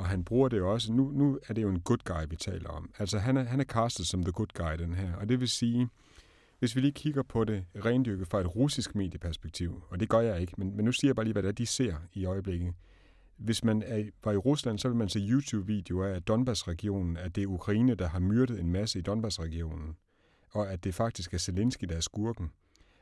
og 0.02 0.08
han 0.08 0.24
bruger 0.24 0.48
det 0.48 0.62
også. 0.62 0.92
Nu, 0.92 1.10
nu 1.10 1.38
er 1.48 1.54
det 1.54 1.62
jo 1.62 1.68
en 1.68 1.80
good 1.80 1.98
guy, 2.04 2.30
vi 2.30 2.36
taler 2.36 2.68
om. 2.68 2.90
Altså 2.98 3.18
han 3.18 3.36
er, 3.36 3.44
han 3.44 3.60
er 3.60 3.64
castet 3.64 4.06
som 4.06 4.22
the 4.22 4.32
good 4.32 4.52
guy, 4.54 4.84
den 4.84 4.94
her. 4.94 5.14
Og 5.14 5.28
det 5.28 5.40
vil 5.40 5.48
sige, 5.48 5.88
hvis 6.58 6.76
vi 6.76 6.80
lige 6.80 6.92
kigger 6.92 7.22
på 7.22 7.44
det 7.44 7.64
rendyrket 7.84 8.28
fra 8.28 8.40
et 8.40 8.56
russisk 8.56 8.94
medieperspektiv, 8.94 9.82
og 9.88 10.00
det 10.00 10.08
gør 10.08 10.20
jeg 10.20 10.40
ikke, 10.40 10.52
men, 10.56 10.76
men 10.76 10.84
nu 10.84 10.92
siger 10.92 11.08
jeg 11.08 11.16
bare 11.16 11.24
lige, 11.24 11.32
hvad 11.32 11.42
det 11.42 11.48
er, 11.48 11.52
de 11.52 11.66
ser 11.66 11.94
i 12.12 12.24
øjeblikket. 12.24 12.74
Hvis 13.36 13.64
man 13.64 13.82
er, 13.86 14.04
var 14.24 14.32
i 14.32 14.36
Rusland, 14.36 14.78
så 14.78 14.88
vil 14.88 14.96
man 14.96 15.08
se 15.08 15.18
YouTube-videoer 15.18 16.06
af 16.06 16.22
Donbass-regionen, 16.22 17.16
at 17.16 17.36
det 17.36 17.42
er 17.42 17.46
Ukraine, 17.46 17.94
der 17.94 18.08
har 18.08 18.18
myrdet 18.18 18.60
en 18.60 18.72
masse 18.72 18.98
i 18.98 19.02
Donbass-regionen, 19.02 19.96
og 20.50 20.72
at 20.72 20.84
det 20.84 20.94
faktisk 20.94 21.34
er 21.34 21.38
Zelensky, 21.38 21.84
der 21.84 21.96
er 21.96 22.00
skurken. 22.00 22.50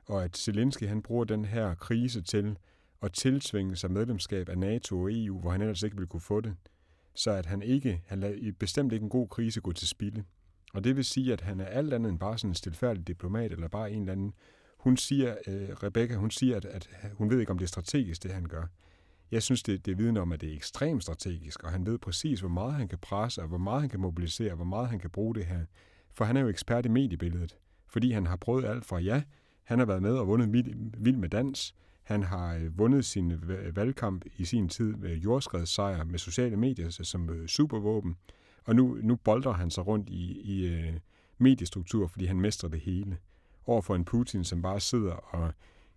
Og 0.07 0.25
at 0.25 0.37
Zelensky, 0.37 0.89
han 0.89 1.03
bruger 1.03 1.25
den 1.25 1.45
her 1.45 1.75
krise 1.75 2.23
til 2.23 2.57
at 3.03 3.13
tilsvinge 3.13 3.77
sig 3.77 3.91
medlemskab 3.91 4.49
af 4.49 4.59
NATO 4.59 5.01
og 5.01 5.13
EU, 5.13 5.41
hvor 5.41 5.51
han 5.51 5.61
ellers 5.61 5.83
ikke 5.83 5.97
ville 5.97 6.09
kunne 6.09 6.21
få 6.21 6.41
det 6.41 6.57
så 7.15 7.31
at 7.31 7.47
han 7.47 7.63
ikke, 7.63 8.03
han 8.07 8.21
lader 8.21 8.53
bestemt 8.59 8.93
ikke 8.93 9.05
en 9.05 9.11
god 9.11 9.29
krise 9.29 9.61
gå 9.61 9.73
til 9.73 9.89
spilde. 9.89 10.25
Og 10.75 10.85
det 10.85 10.97
vil 10.97 11.05
sige, 11.05 11.33
at 11.33 11.41
han 11.41 11.61
er 11.61 11.65
alt 11.65 11.93
andet 11.93 12.11
end 12.11 12.19
bare 12.19 12.39
sådan 12.39 12.51
en 12.51 12.55
stilfærdig 12.55 13.09
diplomat, 13.09 13.53
eller 13.53 13.69
bare 13.69 13.93
en 13.93 14.01
eller 14.01 14.13
anden. 14.13 14.35
Hun 14.79 14.97
siger, 14.97 15.37
øh, 15.47 15.69
Rebecca, 15.69 16.15
hun 16.15 16.31
siger, 16.31 16.57
at, 16.57 16.65
at 16.65 16.89
hun 17.13 17.31
ved 17.31 17.41
ikke, 17.41 17.53
om 17.53 17.59
det 17.59 17.65
er 17.65 17.69
strategisk, 17.69 18.23
det 18.23 18.33
han 18.33 18.45
gør. 18.45 18.67
Jeg 19.31 19.43
synes, 19.43 19.63
det, 19.63 19.87
det 19.87 19.99
vidner 19.99 20.21
om, 20.21 20.33
at 20.33 20.41
det 20.41 20.51
er 20.51 20.57
ekstremt 20.57 21.03
strategisk, 21.03 21.63
og 21.63 21.71
han 21.71 21.87
ved 21.87 21.99
præcis, 21.99 22.41
hvor 22.41 22.49
meget 22.49 22.75
han 22.75 22.89
kan 22.89 22.99
presse, 22.99 23.43
og 23.43 23.49
hvor 23.49 23.59
meget 23.59 23.81
han 23.81 23.91
kan 23.91 24.01
mobilisere, 24.01 24.51
og 24.51 24.57
hvor 24.57 24.65
meget 24.65 24.89
han 24.89 24.99
kan 24.99 25.11
bruge 25.11 25.35
det 25.35 25.47
her. 25.47 25.61
For 26.15 26.25
han 26.25 26.37
er 26.37 26.41
jo 26.41 26.49
ekspert 26.49 26.87
i 26.87 26.89
mediebilledet, 26.89 27.57
fordi 27.89 28.11
han 28.13 28.27
har 28.27 28.37
prøvet 28.37 28.65
alt 28.65 28.85
fra 28.85 28.99
ja, 28.99 29.23
han 29.65 29.79
har 29.79 29.87
været 29.87 30.03
med 30.03 30.13
og 30.13 30.29
vundet 30.29 30.53
Vild 30.99 31.17
med 31.17 31.29
Dans, 31.29 31.75
han 32.11 32.23
har 32.23 32.55
øh, 32.55 32.79
vundet 32.79 33.05
sin 33.05 33.33
øh, 33.33 33.77
valgkamp 33.77 34.25
i 34.37 34.45
sin 34.45 34.69
tid 34.69 34.93
med 34.95 35.17
jordskredssejr 35.17 36.05
med 36.05 36.19
sociale 36.19 36.57
medier 36.57 36.91
som 36.91 37.31
øh, 37.31 37.49
supervåben, 37.49 38.17
og 38.65 38.77
nu, 38.77 38.99
nu 39.03 39.17
bolder 39.17 39.53
han 39.53 39.71
sig 39.71 39.87
rundt 39.87 40.09
i, 40.09 40.41
i 40.45 40.91
mediestruktur, 41.39 42.07
fordi 42.07 42.25
han 42.25 42.41
mestrer 42.41 42.71
det 42.71 42.81
hele. 42.81 43.19
Overfor 43.67 43.95
en 43.95 44.05
Putin, 44.05 44.45
som 44.45 44.63
bare 44.63 44.81
sidder 44.81 45.13
og 45.13 45.53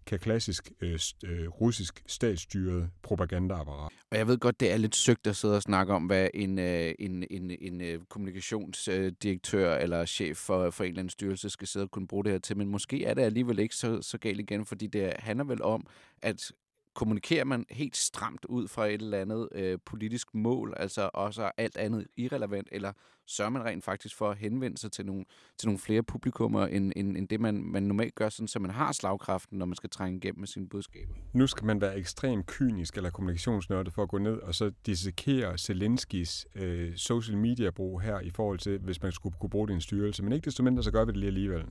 kan 0.05 0.19
klassisk 0.19 0.71
øh, 0.81 0.99
øh, 1.25 1.47
russisk 1.47 2.03
statsstyret 2.07 2.89
propagandaapparat. 3.01 3.91
Og 4.11 4.17
jeg 4.17 4.27
ved 4.27 4.37
godt, 4.37 4.59
det 4.59 4.71
er 4.71 4.77
lidt 4.77 4.95
søgt 4.95 5.27
at 5.27 5.35
sidde 5.35 5.55
og 5.55 5.61
snakke 5.61 5.93
om, 5.93 6.05
hvad 6.05 6.27
en, 6.33 6.59
øh, 6.59 6.93
en, 6.99 7.23
en, 7.31 7.51
en 7.61 7.81
øh, 7.81 7.99
kommunikationsdirektør 8.09 9.75
eller 9.75 10.05
chef 10.05 10.37
for, 10.37 10.69
for 10.69 10.83
en 10.83 10.87
eller 10.87 10.99
anden 10.99 11.09
styrelse 11.09 11.49
skal 11.49 11.67
sidde 11.67 11.83
og 11.83 11.91
kunne 11.91 12.07
bruge 12.07 12.23
det 12.23 12.31
her 12.31 12.39
til, 12.39 12.57
men 12.57 12.67
måske 12.67 13.05
er 13.05 13.13
det 13.13 13.21
alligevel 13.21 13.59
ikke 13.59 13.75
så, 13.75 14.01
så 14.01 14.17
galt 14.17 14.39
igen, 14.39 14.65
fordi 14.65 14.87
det 14.87 15.13
handler 15.19 15.45
vel 15.45 15.61
om, 15.61 15.87
at 16.21 16.51
kommunikerer 16.95 17.43
man 17.43 17.65
helt 17.69 17.97
stramt 17.97 18.45
ud 18.45 18.67
fra 18.67 18.87
et 18.87 19.01
eller 19.01 19.17
andet 19.17 19.49
øh, 19.51 19.79
politisk 19.85 20.27
mål, 20.33 20.73
altså 20.77 21.09
også 21.13 21.51
alt 21.57 21.77
andet 21.77 22.07
irrelevant, 22.17 22.67
eller 22.71 22.91
sørger 23.27 23.49
man 23.49 23.65
rent 23.65 23.83
faktisk 23.83 24.15
for 24.15 24.29
at 24.29 24.37
henvende 24.37 24.77
sig 24.77 24.91
til 24.91 25.05
nogle, 25.05 25.25
til 25.57 25.67
nogle 25.67 25.79
flere 25.79 26.03
publikummer, 26.03 26.67
end, 26.67 26.93
end, 26.95 27.17
end 27.17 27.27
det 27.27 27.39
man, 27.39 27.63
man 27.63 27.83
normalt 27.83 28.15
gør, 28.15 28.29
sådan, 28.29 28.47
så 28.47 28.59
man 28.59 28.71
har 28.71 28.91
slagkraften, 28.91 29.59
når 29.59 29.65
man 29.65 29.75
skal 29.75 29.89
trænge 29.89 30.17
igennem 30.17 30.39
med 30.39 30.47
sine 30.47 30.69
budskaber? 30.69 31.13
Nu 31.33 31.47
skal 31.47 31.65
man 31.65 31.81
være 31.81 31.97
ekstremt 31.97 32.45
kynisk 32.45 32.97
eller 32.97 33.09
kommunikationsnørdet 33.09 33.93
for 33.93 34.03
at 34.03 34.09
gå 34.09 34.17
ned 34.17 34.37
og 34.37 34.55
så 34.55 34.71
dissekere 34.85 35.57
Zelenskis 35.57 36.47
øh, 36.55 36.95
social 36.95 37.37
media 37.37 37.69
brug 37.69 38.01
her 38.01 38.19
i 38.19 38.29
forhold 38.29 38.59
til, 38.59 38.79
hvis 38.79 39.01
man 39.01 39.11
skulle 39.11 39.35
kunne 39.39 39.49
bruge 39.49 39.67
det 39.67 39.73
i 39.73 39.75
en 39.75 39.81
styrelse. 39.81 40.23
Men 40.23 40.33
ikke 40.33 40.45
desto 40.45 40.63
mindre, 40.63 40.83
så 40.83 40.91
gør 40.91 41.05
vi 41.05 41.11
det 41.11 41.17
lige 41.17 41.27
alligevel 41.27 41.65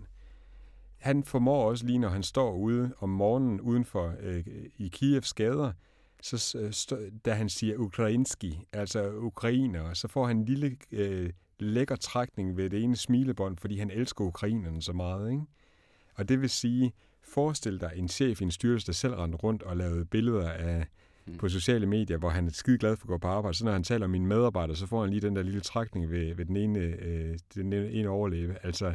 han 1.02 1.24
formår 1.24 1.68
også 1.68 1.86
lige, 1.86 1.98
når 1.98 2.08
han 2.08 2.22
står 2.22 2.52
ude 2.52 2.94
om 2.98 3.08
morgenen 3.08 3.60
uden 3.60 3.84
for 3.84 4.14
øh, 4.20 4.44
i 4.78 4.88
Kievs 4.88 5.32
gader, 5.34 5.72
så, 6.22 6.58
øh, 6.98 7.12
da 7.24 7.32
han 7.32 7.48
siger 7.48 7.76
ukrainski, 7.76 8.64
altså 8.72 9.10
ukrainer, 9.12 9.94
så 9.94 10.08
får 10.08 10.26
han 10.26 10.36
en 10.36 10.44
lille 10.44 10.76
øh, 10.92 11.30
lækker 11.58 11.96
trækning 11.96 12.56
ved 12.56 12.70
det 12.70 12.82
ene 12.82 12.96
smilebånd, 12.96 13.56
fordi 13.58 13.78
han 13.78 13.90
elsker 13.90 14.24
ukrainerne 14.24 14.82
så 14.82 14.92
meget. 14.92 15.30
Ikke? 15.30 15.42
Og 16.14 16.28
det 16.28 16.40
vil 16.40 16.50
sige, 16.50 16.92
forestil 17.22 17.80
dig 17.80 17.92
en 17.96 18.08
chef 18.08 18.40
i 18.40 18.44
en 18.44 18.50
styrelse, 18.50 18.86
der 18.86 18.92
selv 18.92 19.14
rendte 19.14 19.38
rundt 19.38 19.62
og 19.62 19.76
lavede 19.76 20.04
billeder 20.04 20.50
af 20.50 20.86
mm. 21.26 21.36
på 21.38 21.48
sociale 21.48 21.86
medier, 21.86 22.18
hvor 22.18 22.28
han 22.28 22.46
er 22.46 22.50
skide 22.50 22.78
glad 22.78 22.96
for 22.96 23.04
at 23.04 23.08
gå 23.08 23.18
på 23.18 23.28
arbejde. 23.28 23.56
Så 23.56 23.64
når 23.64 23.72
han 23.72 23.84
taler 23.84 24.04
om 24.04 24.10
mine 24.10 24.26
medarbejdere, 24.26 24.76
så 24.76 24.86
får 24.86 25.00
han 25.00 25.10
lige 25.10 25.20
den 25.20 25.36
der 25.36 25.42
lille 25.42 25.60
trækning 25.60 26.10
ved, 26.10 26.34
ved 26.34 26.44
den, 26.44 26.56
ene, 26.56 26.78
øh, 26.78 27.38
den 27.54 27.72
ene 27.72 28.08
overleve. 28.08 28.56
Altså, 28.62 28.94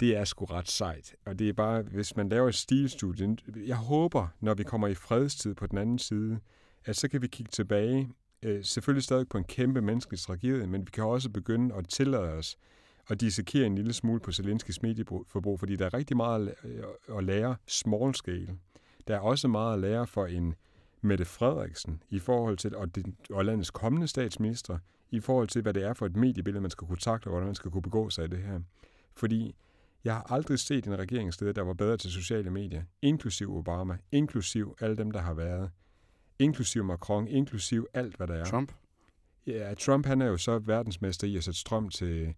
det 0.00 0.16
er 0.16 0.24
sgu 0.24 0.44
ret 0.44 0.70
sejt. 0.70 1.14
Og 1.26 1.38
det 1.38 1.48
er 1.48 1.52
bare, 1.52 1.82
hvis 1.82 2.16
man 2.16 2.28
laver 2.28 2.48
et 2.48 2.54
stilstudie, 2.54 3.36
jeg 3.66 3.76
håber, 3.76 4.28
når 4.40 4.54
vi 4.54 4.62
kommer 4.62 4.88
i 4.88 4.94
fredstid 4.94 5.54
på 5.54 5.66
den 5.66 5.78
anden 5.78 5.98
side, 5.98 6.38
at 6.84 6.96
så 6.96 7.08
kan 7.08 7.22
vi 7.22 7.26
kigge 7.26 7.50
tilbage, 7.50 8.08
øh, 8.42 8.64
selvfølgelig 8.64 9.04
stadig 9.04 9.28
på 9.28 9.38
en 9.38 9.44
kæmpe 9.44 9.80
menneskelig 9.80 10.20
tragedie, 10.20 10.66
men 10.66 10.80
vi 10.80 10.90
kan 10.90 11.04
også 11.04 11.30
begynde 11.30 11.74
at 11.74 11.88
tillade 11.88 12.32
os 12.32 12.58
at 13.08 13.20
dissekere 13.20 13.66
en 13.66 13.74
lille 13.74 13.92
smule 13.92 14.20
på 14.20 14.32
Zelenskis 14.32 14.82
medieforbrug, 14.82 15.58
fordi 15.58 15.76
der 15.76 15.86
er 15.86 15.94
rigtig 15.94 16.16
meget 16.16 16.54
øh, 16.64 17.18
at 17.18 17.24
lære 17.24 17.56
small 17.66 18.14
scale. 18.14 18.58
Der 19.08 19.16
er 19.16 19.20
også 19.20 19.48
meget 19.48 19.74
at 19.74 19.80
lære 19.80 20.06
for 20.06 20.26
en 20.26 20.54
Mette 21.00 21.24
Frederiksen 21.24 22.02
i 22.10 22.18
forhold 22.18 22.56
til, 22.56 22.76
og, 22.76 22.94
det, 22.94 23.06
og 23.30 23.44
landets 23.44 23.70
kommende 23.70 24.08
statsminister, 24.08 24.78
i 25.10 25.20
forhold 25.20 25.48
til, 25.48 25.62
hvad 25.62 25.74
det 25.74 25.84
er 25.84 25.92
for 25.92 26.06
et 26.06 26.16
mediebillede, 26.16 26.60
man 26.60 26.70
skal 26.70 26.86
kunne 26.86 26.98
takle, 26.98 27.28
og 27.28 27.30
hvordan 27.30 27.46
man 27.46 27.54
skal 27.54 27.70
kunne 27.70 27.82
begå 27.82 28.10
sig 28.10 28.24
i 28.24 28.28
det 28.28 28.38
her. 28.38 28.60
Fordi 29.14 29.54
jeg 30.04 30.14
har 30.14 30.32
aldrig 30.32 30.58
set 30.58 30.86
en 30.86 30.98
regeringsleder, 30.98 31.52
der 31.52 31.62
var 31.62 31.74
bedre 31.74 31.96
til 31.96 32.10
sociale 32.10 32.50
medier, 32.50 32.82
inklusiv 33.02 33.56
Obama, 33.56 33.96
inklusiv 34.12 34.76
alle 34.80 34.96
dem, 34.96 35.10
der 35.10 35.20
har 35.20 35.34
været, 35.34 35.70
inklusiv 36.38 36.84
Macron, 36.84 37.28
inklusiv 37.28 37.86
alt, 37.94 38.16
hvad 38.16 38.26
der 38.26 38.34
er. 38.34 38.44
Trump? 38.44 38.72
Ja, 39.46 39.74
Trump 39.74 40.06
han 40.06 40.22
er 40.22 40.26
jo 40.26 40.36
så 40.36 40.58
verdensmester 40.58 41.26
i 41.26 41.36
at 41.36 41.44
sætte 41.44 41.60
strøm 41.60 41.88
til... 41.88 42.34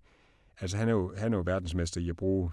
Altså 0.61 0.76
han 0.76 0.88
er 0.88 0.93
jo, 0.93 1.14
han 1.19 1.33
er 1.33 1.37
jo 1.37 1.43
verdensmester 1.47 2.00
i 2.00 2.09
at 2.09 2.17
bruge... 2.17 2.50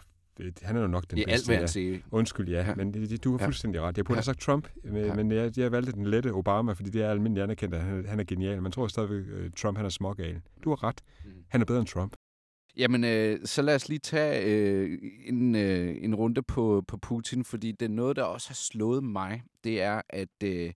Han 0.61 0.75
er 0.77 0.81
jo 0.81 0.87
nok 0.87 1.03
den 1.11 1.17
alt, 1.19 1.27
bedste. 1.27 1.47
hvad 1.57 1.75
ja. 1.93 1.99
Undskyld, 2.11 2.49
ja, 2.49 2.65
Ja. 2.67 2.75
men 2.75 2.93
det, 2.93 3.09
det, 3.09 3.23
du 3.23 3.31
har 3.31 3.39
Ja. 3.39 3.45
fuldstændig 3.45 3.81
ret. 3.81 3.97
Jeg 3.97 4.05
burde 4.05 4.15
Ja. 4.15 4.17
have 4.17 4.23
sagt 4.23 4.39
Trump, 4.41 4.67
men, 4.83 4.95
Ja. 4.95 5.05
ja. 5.05 5.13
men 5.15 5.31
jeg, 5.31 5.57
jeg 5.57 5.71
valgte 5.71 5.91
den 5.91 6.05
lette 6.05 6.33
Obama, 6.33 6.71
fordi 6.73 6.89
det 6.89 7.01
er 7.01 7.09
almindeligt 7.11 7.43
anerkendt, 7.43 7.75
at 7.75 7.81
han, 7.81 8.05
han 8.05 8.19
er 8.19 8.23
genial. 8.23 8.61
Man 8.61 8.71
tror 8.71 8.87
stadigvæk, 8.87 9.45
at 9.45 9.53
Trump 9.53 9.77
han 9.77 9.85
er 9.85 9.89
smågal. 9.89 10.41
Du 10.63 10.69
har 10.69 10.83
ret. 10.83 11.01
Mm. 11.25 11.31
Han 11.47 11.61
er 11.61 11.65
bedre 11.65 11.79
end 11.79 11.87
Trump. 11.87 12.13
Jamen, 12.77 13.03
øh, 13.03 13.39
så 13.45 13.61
lad 13.61 13.75
os 13.75 13.89
lige 13.89 13.99
tage 13.99 14.43
øh, 14.43 14.99
en, 15.25 15.55
øh, 15.55 15.97
en 16.01 16.15
runde 16.15 16.43
på, 16.43 16.83
på 16.87 16.97
Putin, 16.97 17.43
fordi 17.43 17.71
det 17.71 17.85
er 17.85 17.89
noget, 17.89 18.15
der 18.15 18.23
også 18.23 18.49
har 18.49 18.55
slået 18.55 19.03
mig. 19.03 19.43
Det 19.63 19.81
er, 19.81 20.01
at 20.09 20.43
øh, 20.43 20.73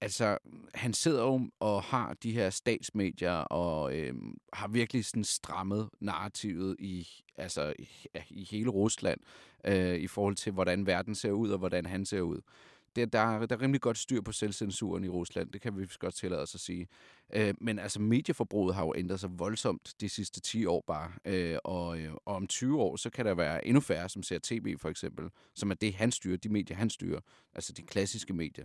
altså, 0.00 0.38
han 0.74 0.92
sidder 0.94 1.22
jo 1.22 1.50
og 1.60 1.82
har 1.82 2.14
de 2.22 2.32
her 2.32 2.50
statsmedier, 2.50 3.32
og 3.32 3.98
øh, 3.98 4.14
har 4.52 4.68
virkelig 4.68 5.04
sådan 5.04 5.24
strammet 5.24 5.88
narrativet 6.00 6.76
i, 6.78 7.08
altså, 7.36 7.74
i, 7.78 7.88
i 8.30 8.48
hele 8.50 8.70
Rusland, 8.70 9.20
øh, 9.64 9.96
i 9.96 10.06
forhold 10.06 10.36
til, 10.36 10.52
hvordan 10.52 10.86
verden 10.86 11.14
ser 11.14 11.30
ud, 11.30 11.50
og 11.50 11.58
hvordan 11.58 11.86
han 11.86 12.06
ser 12.06 12.20
ud. 12.20 12.40
Det, 12.96 13.12
der, 13.12 13.18
er- 13.18 13.46
der 13.46 13.56
er 13.56 13.60
rimelig 13.62 13.80
godt 13.80 13.98
styr 13.98 14.20
på 14.20 14.32
selvcensuren 14.32 15.04
i 15.04 15.08
Rusland, 15.08 15.50
det 15.52 15.60
kan 15.60 15.76
vi 15.78 15.86
godt 15.98 16.14
tillade 16.14 16.42
os 16.42 16.54
at 16.54 16.60
sige. 16.60 16.88
Øh, 17.34 17.54
men 17.60 17.78
altså, 17.78 18.00
medieforbruget 18.00 18.74
har 18.74 18.82
jo 18.84 18.94
ændret 18.96 19.20
sig 19.20 19.38
voldsomt 19.38 19.94
de 20.00 20.08
sidste 20.08 20.40
10 20.40 20.66
år 20.66 20.84
bare. 20.86 21.12
Øh, 21.24 21.58
og, 21.64 22.00
øh, 22.00 22.12
og 22.14 22.34
om 22.34 22.46
20 22.46 22.80
år, 22.80 22.96
så 22.96 23.10
kan 23.10 23.26
der 23.26 23.34
være 23.34 23.66
endnu 23.66 23.80
færre, 23.80 24.08
som 24.08 24.22
ser 24.22 24.38
tv 24.42 24.76
for 24.78 24.88
eksempel, 24.88 25.28
som 25.54 25.70
er 25.70 25.74
det, 25.74 25.94
han 25.94 26.12
styrer, 26.12 26.36
de 26.36 26.48
medier, 26.48 26.76
han 26.76 26.90
styrer. 26.90 27.20
Altså 27.54 27.72
de 27.72 27.82
klassiske 27.82 28.32
medier. 28.34 28.64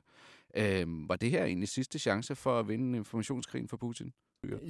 Øh, 0.57 1.09
var 1.09 1.15
det 1.15 1.31
her 1.31 1.45
egentlig 1.45 1.69
sidste 1.69 1.99
chance 1.99 2.35
for 2.35 2.59
at 2.59 2.67
vinde 2.67 2.97
informationskrigen 2.97 3.67
for 3.67 3.77
Putin? 3.77 4.13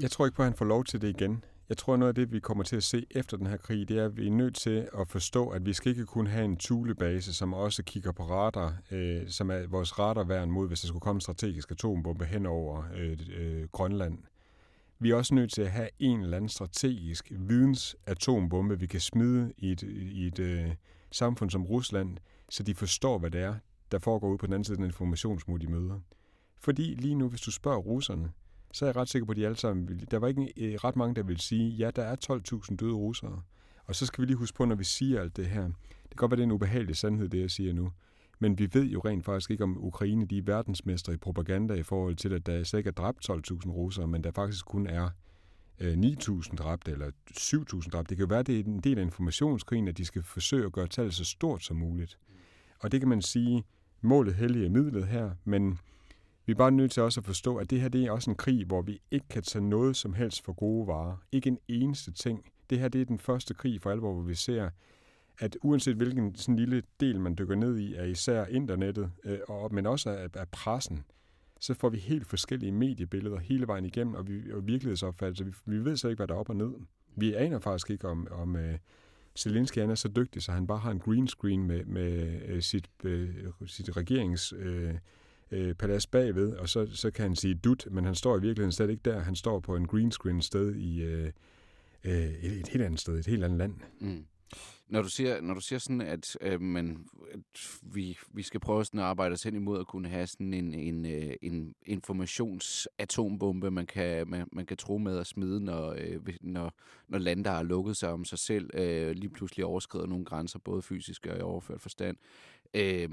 Jeg 0.01 0.11
tror 0.11 0.25
ikke 0.25 0.35
på, 0.35 0.41
at 0.41 0.47
han 0.47 0.57
får 0.57 0.65
lov 0.65 0.83
til 0.83 1.01
det 1.01 1.09
igen. 1.09 1.43
Jeg 1.69 1.77
tror, 1.77 1.97
noget 1.97 2.09
af 2.09 2.15
det, 2.15 2.31
vi 2.31 2.39
kommer 2.39 2.63
til 2.63 2.75
at 2.75 2.83
se 2.83 3.05
efter 3.11 3.37
den 3.37 3.47
her 3.47 3.57
krig, 3.57 3.89
det 3.89 3.97
er, 3.97 4.05
at 4.05 4.17
vi 4.17 4.27
er 4.27 4.31
nødt 4.31 4.55
til 4.55 4.89
at 4.99 5.07
forstå, 5.07 5.49
at 5.49 5.65
vi 5.65 5.73
skal 5.73 5.89
ikke 5.89 6.05
kun 6.05 6.27
have 6.27 6.45
en 6.45 6.57
tulebase, 6.57 7.33
som 7.33 7.53
også 7.53 7.83
kigger 7.83 8.11
på 8.11 8.23
radar, 8.23 8.77
øh, 8.91 9.29
som 9.29 9.51
er 9.51 9.67
vores 9.67 9.99
radarværn 9.99 10.51
mod, 10.51 10.67
hvis 10.67 10.81
der 10.81 10.87
skulle 10.87 11.01
komme 11.01 11.17
en 11.17 11.21
strategisk 11.21 11.71
atombombe 11.71 12.25
hen 12.25 12.45
over 12.45 12.83
øh, 12.95 13.17
øh, 13.37 13.67
Grønland. 13.71 14.17
Vi 14.99 15.11
er 15.11 15.15
også 15.15 15.35
nødt 15.35 15.51
til 15.51 15.61
at 15.61 15.71
have 15.71 15.89
en 15.99 16.21
eller 16.21 16.37
anden 16.37 16.49
strategisk 16.49 17.31
vidensatombombe, 17.31 18.79
vi 18.79 18.87
kan 18.87 18.99
smide 18.99 19.53
i 19.57 19.71
et, 19.71 19.81
i 20.11 20.27
et 20.27 20.39
øh, 20.39 20.71
samfund 21.11 21.49
som 21.49 21.65
Rusland, 21.65 22.17
så 22.49 22.63
de 22.63 22.75
forstår, 22.75 23.17
hvad 23.17 23.31
det 23.31 23.41
er, 23.41 23.55
der 23.91 23.99
foregår 23.99 24.29
ude 24.29 24.37
på 24.37 24.45
den 24.45 24.53
anden 24.53 24.63
side 24.63 24.73
af 24.73 24.77
den 24.77 24.85
informationsmur, 24.85 25.57
de 25.57 25.67
møder. 25.67 25.99
Fordi 26.59 26.95
lige 26.99 27.15
nu, 27.15 27.29
hvis 27.29 27.41
du 27.41 27.51
spørger 27.51 27.77
russerne, 27.77 28.31
så 28.77 28.85
er 28.85 28.89
jeg 28.89 28.95
ret 28.95 29.09
sikker 29.09 29.25
på, 29.25 29.31
at 29.31 29.37
de 29.37 29.45
alle 29.45 29.57
sammen 29.57 29.89
vil. 29.89 30.11
Der 30.11 30.19
var 30.19 30.27
ikke 30.27 30.53
øh, 30.57 30.73
ret 30.73 30.95
mange, 30.95 31.15
der 31.15 31.23
vil 31.23 31.39
sige, 31.39 31.69
ja, 31.69 31.91
der 31.91 32.03
er 32.03 32.15
12.000 32.69 32.75
døde 32.75 32.93
russere. 32.93 33.41
Og 33.85 33.95
så 33.95 34.05
skal 34.05 34.21
vi 34.21 34.25
lige 34.25 34.37
huske 34.37 34.57
på, 34.57 34.65
når 34.65 34.75
vi 34.75 34.83
siger 34.83 35.21
alt 35.21 35.37
det 35.37 35.45
her. 35.45 35.63
Det 35.63 36.09
kan 36.09 36.15
godt 36.15 36.31
være, 36.31 36.35
det 36.35 36.41
er 36.41 36.47
en 36.47 36.51
ubehagelig 36.51 36.95
sandhed, 36.95 37.29
det 37.29 37.39
jeg 37.39 37.51
siger 37.51 37.73
nu. 37.73 37.91
Men 38.39 38.59
vi 38.59 38.69
ved 38.73 38.83
jo 38.83 38.99
rent 38.99 39.25
faktisk 39.25 39.51
ikke, 39.51 39.63
om 39.63 39.77
Ukraine 39.83 40.25
de 40.25 40.37
er 40.37 40.41
verdensmestre 40.41 41.13
i 41.13 41.17
propaganda 41.17 41.73
i 41.73 41.83
forhold 41.83 42.15
til, 42.15 42.33
at 42.33 42.45
der 42.45 42.63
slet 42.63 42.79
ikke 42.79 42.87
er 42.87 42.91
dræbt 42.91 43.29
12.000 43.29 43.69
russere, 43.69 44.07
men 44.07 44.23
der 44.23 44.31
faktisk 44.31 44.65
kun 44.65 44.87
er 44.87 45.09
øh, 45.79 45.93
9.000 45.93 46.55
dræbte 46.55 46.91
eller 46.91 47.11
7.000 47.31 47.89
dræbte. 47.89 48.09
Det 48.09 48.17
kan 48.17 48.25
jo 48.25 48.29
være, 48.29 48.43
det 48.43 48.59
er 48.59 48.63
en 48.63 48.79
del 48.79 48.97
af 48.97 49.01
informationskrigen, 49.01 49.87
at 49.87 49.97
de 49.97 50.05
skal 50.05 50.23
forsøge 50.23 50.65
at 50.65 50.71
gøre 50.71 50.87
tallet 50.87 51.13
så 51.13 51.25
stort 51.25 51.63
som 51.63 51.77
muligt. 51.77 52.17
Og 52.79 52.91
det 52.91 53.01
kan 53.01 53.09
man 53.09 53.21
sige, 53.21 53.63
målet 54.01 54.33
hellige 54.35 54.69
midlet 54.69 55.07
her, 55.07 55.31
men 55.45 55.79
vi 56.47 56.51
er 56.51 56.55
bare 56.55 56.71
nødt 56.71 56.91
til 56.91 57.03
også 57.03 57.19
at 57.19 57.25
forstå, 57.25 57.55
at 57.57 57.69
det 57.69 57.81
her 57.81 57.89
det 57.89 58.05
er 58.05 58.11
også 58.11 58.31
en 58.31 58.35
krig, 58.35 58.65
hvor 58.65 58.81
vi 58.81 59.01
ikke 59.11 59.25
kan 59.29 59.43
tage 59.43 59.69
noget 59.69 59.95
som 59.95 60.13
helst 60.13 60.45
for 60.45 60.53
gode 60.53 60.87
varer. 60.87 61.17
Ikke 61.31 61.47
en 61.47 61.59
eneste 61.67 62.11
ting. 62.11 62.51
Det 62.69 62.79
her 62.79 62.87
det 62.87 63.01
er 63.01 63.05
den 63.05 63.19
første 63.19 63.53
krig 63.53 63.81
for 63.81 63.91
alvor, 63.91 64.13
hvor 64.13 64.21
vi 64.21 64.35
ser, 64.35 64.69
at 65.39 65.57
uanset 65.61 65.95
hvilken 65.95 66.35
sådan 66.35 66.55
lille 66.55 66.83
del, 66.99 67.19
man 67.19 67.35
dykker 67.37 67.55
ned 67.55 67.77
i, 67.77 67.93
er 67.93 68.03
især 68.03 68.45
internettet, 68.45 69.11
øh, 69.23 69.39
og, 69.47 69.73
men 69.73 69.85
også 69.85 70.09
af, 70.09 70.29
af 70.33 70.47
pressen, 70.49 71.03
så 71.59 71.73
får 71.73 71.89
vi 71.89 71.97
helt 71.97 72.27
forskellige 72.27 72.71
mediebilleder 72.71 73.39
hele 73.39 73.67
vejen 73.67 73.85
igennem, 73.85 74.15
og, 74.15 74.27
vi, 74.27 74.51
og 74.51 74.67
virkelighedsopfattelse. 74.67 75.45
Vi, 75.45 75.51
vi 75.65 75.85
ved 75.85 75.97
så 75.97 76.07
ikke, 76.07 76.19
hvad 76.19 76.27
der 76.27 76.33
er 76.33 76.39
op 76.39 76.49
og 76.49 76.55
ned. 76.55 76.73
Vi 77.15 77.33
aner 77.33 77.59
faktisk 77.59 77.89
ikke, 77.89 78.07
om, 78.07 78.27
om 78.31 78.55
øh, 78.55 78.77
Zelensky 79.37 79.79
han 79.79 79.89
er 79.89 79.95
så 79.95 80.07
dygtig, 80.07 80.41
så 80.41 80.51
han 80.51 80.67
bare 80.67 80.79
har 80.79 80.91
en 80.91 80.99
green 80.99 81.27
screen 81.27 81.63
med, 81.63 81.85
med 81.85 82.41
øh, 82.45 82.61
sit, 82.61 82.89
øh, 83.03 83.29
sit 83.65 83.97
regerings... 83.97 84.53
Øh, 84.57 84.95
øh, 85.51 85.75
palads 85.75 86.07
bagved, 86.07 86.53
og 86.53 86.69
så, 86.69 86.87
så 86.93 87.11
kan 87.11 87.23
han 87.23 87.35
sige 87.35 87.55
dut, 87.55 87.87
men 87.91 88.05
han 88.05 88.15
står 88.15 88.37
i 88.37 88.41
virkeligheden 88.41 88.71
slet 88.71 88.89
ikke 88.89 89.01
der. 89.05 89.19
Han 89.19 89.35
står 89.35 89.59
på 89.59 89.75
en 89.75 89.87
green 89.87 90.11
screen 90.11 90.41
sted 90.41 90.75
i 90.75 91.01
øh, 91.03 91.31
øh 92.03 92.13
et, 92.13 92.59
et 92.59 92.67
helt 92.67 92.83
andet 92.83 92.99
sted, 92.99 93.19
et 93.19 93.27
helt 93.27 93.43
andet 93.43 93.57
land. 93.57 93.73
Mm. 93.99 94.25
Når 94.89 95.01
du 95.01 95.09
siger, 95.09 95.41
når 95.41 95.53
du 95.53 95.59
siger 95.59 95.79
sådan, 95.79 96.01
at, 96.01 96.37
øh, 96.41 96.61
man, 96.61 97.05
at 97.33 97.39
vi, 97.81 98.17
vi 98.33 98.43
skal 98.43 98.59
prøve 98.59 98.85
sådan 98.85 98.99
at 98.99 99.05
arbejde 99.05 99.33
os 99.33 99.43
hen 99.43 99.55
imod 99.55 99.79
at 99.79 99.87
kunne 99.87 100.09
have 100.09 100.27
sådan 100.27 100.53
en, 100.53 100.73
en, 100.73 101.05
øh, 101.05 101.33
en 101.41 101.75
informationsatombombe, 101.85 103.71
man 103.71 103.85
kan, 103.85 104.29
man, 104.29 104.47
man 104.51 104.65
kan 104.65 104.77
tro 104.77 104.97
med 104.97 105.17
at 105.17 105.27
smide, 105.27 105.63
når, 105.63 105.95
øh, 105.97 106.35
når, 106.41 106.73
når 107.07 107.17
lande, 107.17 107.43
der 107.43 107.51
har 107.51 107.63
lukket 107.63 107.97
sig 107.97 108.09
om 108.09 108.25
sig 108.25 108.39
selv, 108.39 108.69
øh, 108.73 109.11
lige 109.11 109.29
pludselig 109.29 109.65
overskrider 109.65 110.05
nogle 110.05 110.25
grænser, 110.25 110.59
både 110.59 110.81
fysisk 110.81 111.25
og 111.25 111.37
i 111.37 111.41
overført 111.41 111.81
forstand. 111.81 112.17
Øh, 112.73 113.09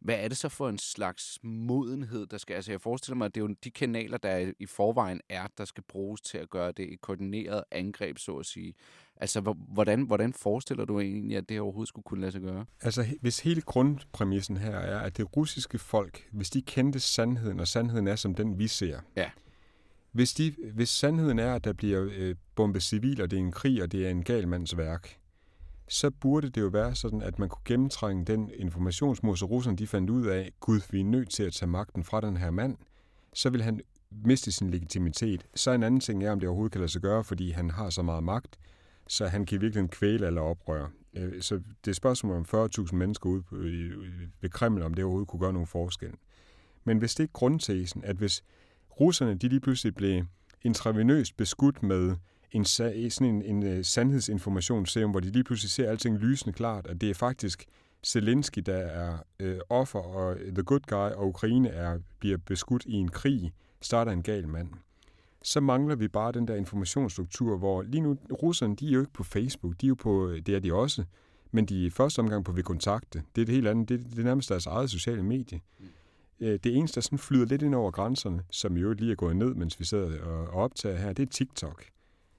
hvad 0.00 0.14
er 0.18 0.28
det 0.28 0.36
så 0.36 0.48
for 0.48 0.68
en 0.68 0.78
slags 0.78 1.38
modenhed, 1.42 2.26
der 2.26 2.38
skal... 2.38 2.54
Altså, 2.54 2.72
jeg 2.72 2.80
forestiller 2.80 3.16
mig, 3.16 3.24
at 3.24 3.34
det 3.34 3.40
er 3.40 3.44
jo 3.48 3.54
de 3.64 3.70
kanaler, 3.70 4.18
der 4.18 4.52
i 4.58 4.66
forvejen 4.66 5.20
er, 5.28 5.46
der 5.58 5.64
skal 5.64 5.84
bruges 5.88 6.20
til 6.20 6.38
at 6.38 6.50
gøre 6.50 6.72
det 6.72 6.92
et 6.92 7.00
koordineret 7.00 7.64
angreb, 7.70 8.18
så 8.18 8.36
at 8.36 8.46
sige. 8.46 8.74
Altså, 9.16 9.40
hvor- 9.40 9.56
hvordan, 9.72 10.02
hvordan 10.02 10.32
forestiller 10.32 10.84
du 10.84 11.00
egentlig, 11.00 11.36
at 11.36 11.48
det 11.48 11.60
overhovedet 11.60 11.88
skulle 11.88 12.04
kunne 12.04 12.20
lade 12.20 12.32
sig 12.32 12.40
gøre? 12.40 12.64
Altså, 12.80 13.06
hvis 13.20 13.40
hele 13.40 13.60
grundpræmissen 13.60 14.56
her 14.56 14.76
er, 14.76 15.00
at 15.00 15.16
det 15.16 15.36
russiske 15.36 15.78
folk, 15.78 16.28
hvis 16.32 16.50
de 16.50 16.62
kendte 16.62 17.00
sandheden, 17.00 17.60
og 17.60 17.68
sandheden 17.68 18.06
er 18.08 18.16
som 18.16 18.34
den, 18.34 18.58
vi 18.58 18.66
ser. 18.68 19.00
Ja. 19.16 19.30
Hvis, 20.12 20.32
de, 20.34 20.54
hvis 20.74 20.88
sandheden 20.88 21.38
er, 21.38 21.54
at 21.54 21.64
der 21.64 21.72
bliver 21.72 22.08
øh, 22.12 22.34
bombet 22.54 22.82
civil, 22.82 23.20
og 23.22 23.30
det 23.30 23.36
er 23.36 23.40
en 23.40 23.52
krig, 23.52 23.82
og 23.82 23.92
det 23.92 24.06
er 24.06 24.10
en 24.10 24.24
gal 24.24 24.48
mands 24.48 24.76
værk, 24.76 25.18
så 25.88 26.10
burde 26.10 26.50
det 26.50 26.60
jo 26.60 26.66
være 26.66 26.94
sådan, 26.94 27.22
at 27.22 27.38
man 27.38 27.48
kunne 27.48 27.62
gennemtrænge 27.64 28.24
den 28.24 28.50
informationsmur, 28.56 29.34
så 29.34 29.46
russerne 29.46 29.76
de 29.76 29.86
fandt 29.86 30.10
ud 30.10 30.26
af, 30.26 30.52
gud, 30.60 30.80
vi 30.90 31.00
er 31.00 31.04
nødt 31.04 31.30
til 31.30 31.42
at 31.42 31.52
tage 31.52 31.68
magten 31.70 32.04
fra 32.04 32.20
den 32.20 32.36
her 32.36 32.50
mand, 32.50 32.76
så 33.34 33.50
vil 33.50 33.62
han 33.62 33.80
miste 34.10 34.52
sin 34.52 34.70
legitimitet. 34.70 35.46
Så 35.54 35.70
en 35.70 35.82
anden 35.82 36.00
ting 36.00 36.24
er, 36.24 36.32
om 36.32 36.40
det 36.40 36.48
overhovedet 36.48 36.72
kan 36.72 36.80
lade 36.80 36.92
sig 36.92 37.02
gøre, 37.02 37.24
fordi 37.24 37.50
han 37.50 37.70
har 37.70 37.90
så 37.90 38.02
meget 38.02 38.24
magt, 38.24 38.58
så 39.08 39.26
han 39.26 39.46
kan 39.46 39.60
virkelig 39.60 39.90
kvæle 39.90 40.26
eller 40.26 40.40
oprøre. 40.40 40.88
Øh, 41.14 41.42
så 41.42 41.60
det 41.84 41.90
er 41.90 41.94
spørgsmål 41.94 42.36
om 42.36 42.44
40.000 42.44 42.96
mennesker 42.96 43.30
ude 43.30 43.42
i- 43.72 43.90
ved 44.40 44.50
Kreml, 44.50 44.82
om 44.82 44.94
det 44.94 45.04
overhovedet 45.04 45.28
kunne 45.28 45.40
gøre 45.40 45.52
nogen 45.52 45.66
forskel. 45.66 46.12
Men 46.84 46.98
hvis 46.98 47.14
det 47.14 47.24
er 47.24 47.28
grundtesen, 47.32 48.04
at 48.04 48.16
hvis 48.16 48.42
russerne 49.00 49.34
de 49.34 49.48
lige 49.48 49.60
pludselig 49.60 49.94
blev 49.94 50.24
intravenøst 50.62 51.36
beskudt 51.36 51.82
med 51.82 52.16
en, 52.56 52.64
sådan 53.10 53.34
en, 53.34 53.42
en, 53.42 53.62
en 53.62 53.84
sandhedsinformationsserum, 53.84 55.10
hvor 55.10 55.20
de 55.20 55.30
lige 55.30 55.44
pludselig 55.44 55.70
ser 55.70 55.90
alting 55.90 56.18
lysende 56.18 56.52
klart, 56.52 56.86
at 56.86 57.00
det 57.00 57.10
er 57.10 57.14
faktisk 57.14 57.66
Zelensky, 58.06 58.62
der 58.66 58.76
er 58.76 59.18
øh, 59.40 59.58
offer, 59.68 59.98
og 59.98 60.36
the 60.36 60.62
good 60.62 60.80
guy, 60.80 61.16
og 61.16 61.28
Ukraine 61.28 61.68
er, 61.68 61.98
bliver 62.18 62.38
beskudt 62.38 62.84
i 62.86 62.92
en 62.92 63.08
krig, 63.08 63.52
starter 63.80 64.12
en 64.12 64.22
gal 64.22 64.48
mand. 64.48 64.68
Så 65.42 65.60
mangler 65.60 65.94
vi 65.94 66.08
bare 66.08 66.32
den 66.32 66.48
der 66.48 66.54
informationsstruktur, 66.54 67.56
hvor 67.56 67.82
lige 67.82 68.00
nu, 68.00 68.18
russerne, 68.42 68.76
de 68.76 68.88
er 68.88 68.92
jo 68.92 69.00
ikke 69.00 69.12
på 69.12 69.24
Facebook, 69.24 69.74
de 69.80 69.86
er 69.86 69.88
jo 69.88 69.94
på, 69.94 70.28
øh, 70.28 70.40
det 70.46 70.54
er 70.54 70.60
de 70.60 70.74
også, 70.74 71.04
men 71.50 71.66
de 71.66 71.82
er 71.82 71.86
i 71.86 71.90
første 71.90 72.18
omgang 72.18 72.44
på 72.44 72.52
ved 72.52 72.62
kontakte. 72.62 73.22
Det 73.36 73.40
er 73.40 73.46
det 73.46 73.54
helt 73.54 73.68
andet, 73.68 73.88
det, 73.88 74.00
det 74.10 74.18
er 74.18 74.24
nærmest 74.24 74.48
deres 74.48 74.66
eget 74.66 74.90
sociale 74.90 75.22
medie. 75.22 75.60
Øh, 76.40 76.58
det 76.64 76.76
eneste, 76.76 76.94
der 76.94 77.00
sådan 77.00 77.18
flyder 77.18 77.46
lidt 77.46 77.62
ind 77.62 77.74
over 77.74 77.90
grænserne, 77.90 78.42
som 78.50 78.76
jo 78.76 78.92
lige 78.92 79.12
er 79.12 79.16
gået 79.16 79.36
ned, 79.36 79.54
mens 79.54 79.80
vi 79.80 79.84
sidder 79.84 80.22
og 80.22 80.46
og 80.46 80.62
optager 80.62 80.96
her, 80.96 81.12
det 81.12 81.22
er 81.22 81.30
TikTok. 81.30 81.84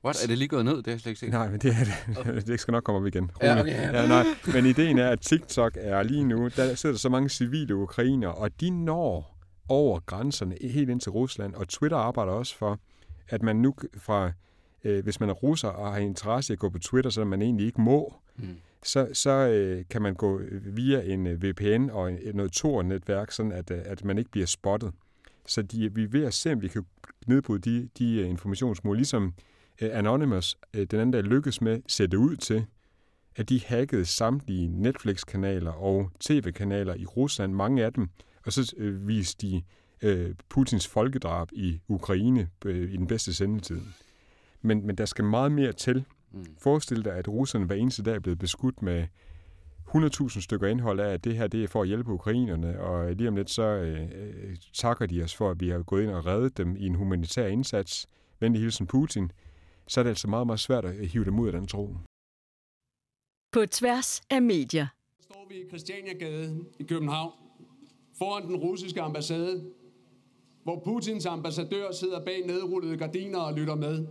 What? 0.06 0.24
Er 0.24 0.28
det 0.28 0.38
lige 0.38 0.48
gået 0.48 0.66
ned? 0.66 0.76
Det 0.78 0.86
har 0.86 0.92
jeg 0.92 1.00
slet 1.00 1.10
ikke 1.10 1.20
set. 1.20 1.30
Nej, 1.30 1.50
men 1.50 1.60
det 1.60 1.76
er 1.76 2.24
det. 2.36 2.48
Det 2.48 2.60
skal 2.60 2.72
nok 2.72 2.84
komme 2.84 3.00
op 3.00 3.08
igen. 3.08 3.32
Ja, 3.42 3.60
okay. 3.62 3.94
ja, 3.94 4.08
nej. 4.08 4.26
Men 4.54 4.66
ideen 4.66 4.98
er, 4.98 5.10
at 5.10 5.20
TikTok 5.22 5.72
er 5.76 6.04
lige 6.04 6.24
nu, 6.24 6.50
der 6.56 6.76
sidder 6.76 6.94
der 6.94 7.00
så 7.00 7.10
mange 7.10 7.30
civile 7.30 7.76
ukrainer, 7.76 8.28
og 8.28 8.62
de 8.62 8.70
når 8.70 9.38
over 9.70 10.00
grænserne 10.00 10.56
helt 10.62 10.90
ind 10.90 11.00
til 11.00 11.12
Rusland, 11.12 11.54
og 11.54 11.68
Twitter 11.68 11.98
arbejder 11.98 12.32
også 12.32 12.56
for, 12.58 12.80
at 13.30 13.44
man 13.44 13.56
nu 13.56 13.74
fra, 13.98 14.32
øh, 14.84 15.04
hvis 15.04 15.20
man 15.20 15.30
er 15.30 15.34
russer 15.34 15.68
og 15.68 15.92
har 15.94 16.00
interesse 16.00 16.54
i 16.54 16.56
at 16.56 16.60
gå 16.60 16.70
på 16.70 16.80
Twitter, 16.80 17.10
så 17.12 17.26
man 17.26 17.42
egentlig 17.42 17.66
ikke 17.66 17.82
må, 17.82 18.14
Mm. 18.40 18.48
så, 18.84 19.08
så 19.14 19.30
øh, 19.32 19.86
kan 19.90 20.02
man 20.02 20.14
gå 20.16 20.42
via 20.64 21.02
en 21.02 21.28
øh, 21.28 21.44
VPN 21.44 21.90
og 21.92 22.12
en, 22.12 22.18
noget 22.34 22.52
Tor-netværk, 22.52 23.32
sådan 23.32 23.52
at, 23.52 23.72
øh, 23.72 23.78
at 23.86 24.04
man 24.06 24.18
ikke 24.18 24.32
bliver 24.32 24.48
spottet. 24.48 24.92
Så 25.48 25.62
de, 25.62 25.96
vi 25.96 26.04
er 26.04 26.08
ved 26.08 26.26
at 26.26 26.34
se, 26.34 26.54
om 26.54 26.62
vi 26.62 26.68
kan 26.68 26.86
nedbryde 27.28 27.60
de, 27.60 27.90
de 28.00 28.16
øh, 28.22 28.30
informationsmål, 28.30 28.96
ligesom 28.96 29.34
Anonymous, 29.82 30.58
øh, 30.74 30.88
den 30.92 31.00
anden 31.00 31.14
der 31.14 31.22
lykkes 31.22 31.62
med, 31.62 31.82
ser 31.88 32.08
det 32.08 32.18
ud 32.18 32.36
til, 32.36 32.66
at 33.36 33.50
de 33.50 33.62
hackede 33.66 34.06
samtlige 34.06 34.68
Netflix-kanaler 34.68 35.72
og 35.72 36.12
tv-kanaler 36.20 36.94
i 36.94 37.06
Rusland, 37.06 37.54
mange 37.54 37.86
af 37.86 37.94
dem, 37.94 38.10
og 38.46 38.54
så 38.54 38.74
øh, 38.78 39.08
viste 39.08 39.48
de 39.48 39.62
øh, 40.02 40.36
Putins 40.50 40.88
folkedrab 40.88 41.50
i 41.52 41.82
Ukraine 41.88 42.50
øh, 42.66 42.94
i 42.94 42.98
den 42.98 43.08
bedste 43.08 43.34
sendetid. 43.34 43.82
Men, 44.62 44.88
men 44.88 44.96
der 44.96 45.06
skal 45.06 45.26
meget 45.26 45.52
mere 45.52 45.74
til. 45.74 46.06
Mm. 46.32 46.46
Forestil 46.58 47.06
dig, 47.06 47.14
at 47.14 47.28
russerne 47.28 47.66
hver 47.66 47.76
eneste 47.76 48.04
dag 48.04 48.16
er 48.16 48.20
blevet 48.20 48.40
beskudt 48.40 48.82
med 48.82 49.08
100.000 49.96 50.42
stykker 50.42 50.68
indhold 50.68 51.00
af, 51.00 51.14
at 51.14 51.24
det 51.24 51.36
her 51.36 51.48
det 51.48 51.64
er 51.64 51.68
for 51.68 51.82
at 51.82 51.88
hjælpe 51.88 52.12
ukrainerne, 52.12 52.80
og 52.80 53.12
lige 53.12 53.30
om 53.30 53.36
lidt 53.36 53.50
så 53.50 53.64
øh, 53.64 54.02
øh, 54.02 54.56
takker 54.74 55.06
de 55.06 55.24
os 55.24 55.36
for, 55.36 55.52
at 55.52 55.60
vi 55.60 55.70
har 55.70 55.84
gået 55.84 56.04
ind 56.04 56.12
og 56.12 56.26
reddet 56.26 56.58
dem 56.58 56.76
i 56.76 56.86
en 56.86 56.96
humanitær 56.96 57.48
indsats. 57.48 58.08
Venlig 58.40 58.62
hilsen 58.62 58.88
Putin. 58.88 59.32
Så 59.88 60.00
er 60.00 60.04
det 60.04 60.10
altså 60.10 60.28
meget, 60.28 60.48
meget 60.48 60.60
svært 60.60 60.86
at 60.86 61.08
hive 61.08 61.26
dem 61.26 61.40
ud 61.40 61.48
af 61.48 61.54
den 61.54 61.68
tro. 61.68 61.96
På 63.52 63.66
tværs 63.66 64.22
af 64.30 64.42
medier. 64.42 64.88
Står 65.22 65.46
vi 65.50 65.56
i 65.56 65.68
Christianiagade 65.68 66.66
i 66.80 66.84
København, 66.84 67.32
foran 68.18 68.48
den 68.48 68.56
russiske 68.56 69.02
ambassade, 69.02 69.72
hvor 70.64 70.82
Putins 70.84 71.26
ambassadør 71.26 71.92
sidder 71.92 72.26
bag 72.26 72.46
nedrullede 72.46 72.98
gardiner 72.98 73.40
og 73.40 73.54
lytter 73.54 73.76
med. 73.76 74.08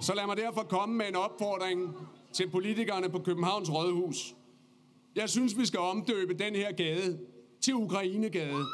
Så 0.00 0.14
lad 0.14 0.26
mig 0.26 0.36
derfor 0.36 0.62
komme 0.62 0.94
med 0.94 1.08
en 1.08 1.16
opfordring 1.16 1.96
til 2.32 2.50
politikerne 2.50 3.08
på 3.08 3.18
Københavns 3.18 3.70
Rådhus. 3.72 4.34
Jeg 5.16 5.28
synes, 5.30 5.58
vi 5.58 5.66
skal 5.66 5.80
omdøbe 5.80 6.34
den 6.34 6.54
her 6.54 6.72
gade 6.72 7.18
til 7.64 7.74
Ukrainegade. 7.74 8.66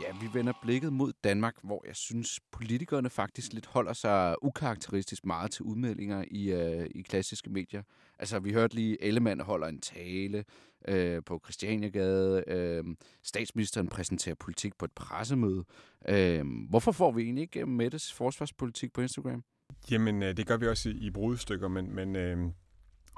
Ja, 0.00 0.12
vi 0.20 0.28
vender 0.32 0.52
blikket 0.62 0.92
mod 0.92 1.12
Danmark, 1.24 1.54
hvor 1.62 1.84
jeg 1.86 1.96
synes, 1.96 2.40
politikerne 2.52 3.10
faktisk 3.10 3.52
lidt 3.52 3.66
holder 3.66 3.92
sig 3.92 4.36
ukarakteristisk 4.42 5.26
meget 5.26 5.50
til 5.50 5.62
udmeldinger 5.62 6.24
i, 6.30 6.52
øh, 6.52 6.86
i 6.94 7.02
klassiske 7.02 7.50
medier. 7.50 7.82
Altså, 8.18 8.38
vi 8.38 8.52
hørte 8.52 8.74
lige, 8.74 9.04
Ellemann 9.04 9.40
holder 9.40 9.66
en 9.66 9.80
tale 9.80 10.44
øh, 10.88 11.22
på 11.26 11.40
Christianiagade. 11.44 12.44
Øh, 12.46 12.84
statsministeren 13.22 13.88
præsenterer 13.88 14.34
politik 14.34 14.78
på 14.78 14.84
et 14.84 14.92
pressemøde. 14.92 15.64
Øh, 16.08 16.44
hvorfor 16.68 16.92
får 16.92 17.12
vi 17.12 17.22
egentlig 17.22 17.42
ikke 17.42 17.66
Mettes 17.66 18.12
forsvarspolitik 18.12 18.92
på 18.92 19.00
Instagram? 19.00 19.44
Jamen, 19.90 20.22
øh, 20.22 20.36
det 20.36 20.46
gør 20.46 20.56
vi 20.56 20.66
også 20.66 20.88
i, 20.88 20.92
i 20.92 21.10
brudstykker, 21.10 21.68
men, 21.68 21.94
men 21.94 22.16
øh, 22.16 22.38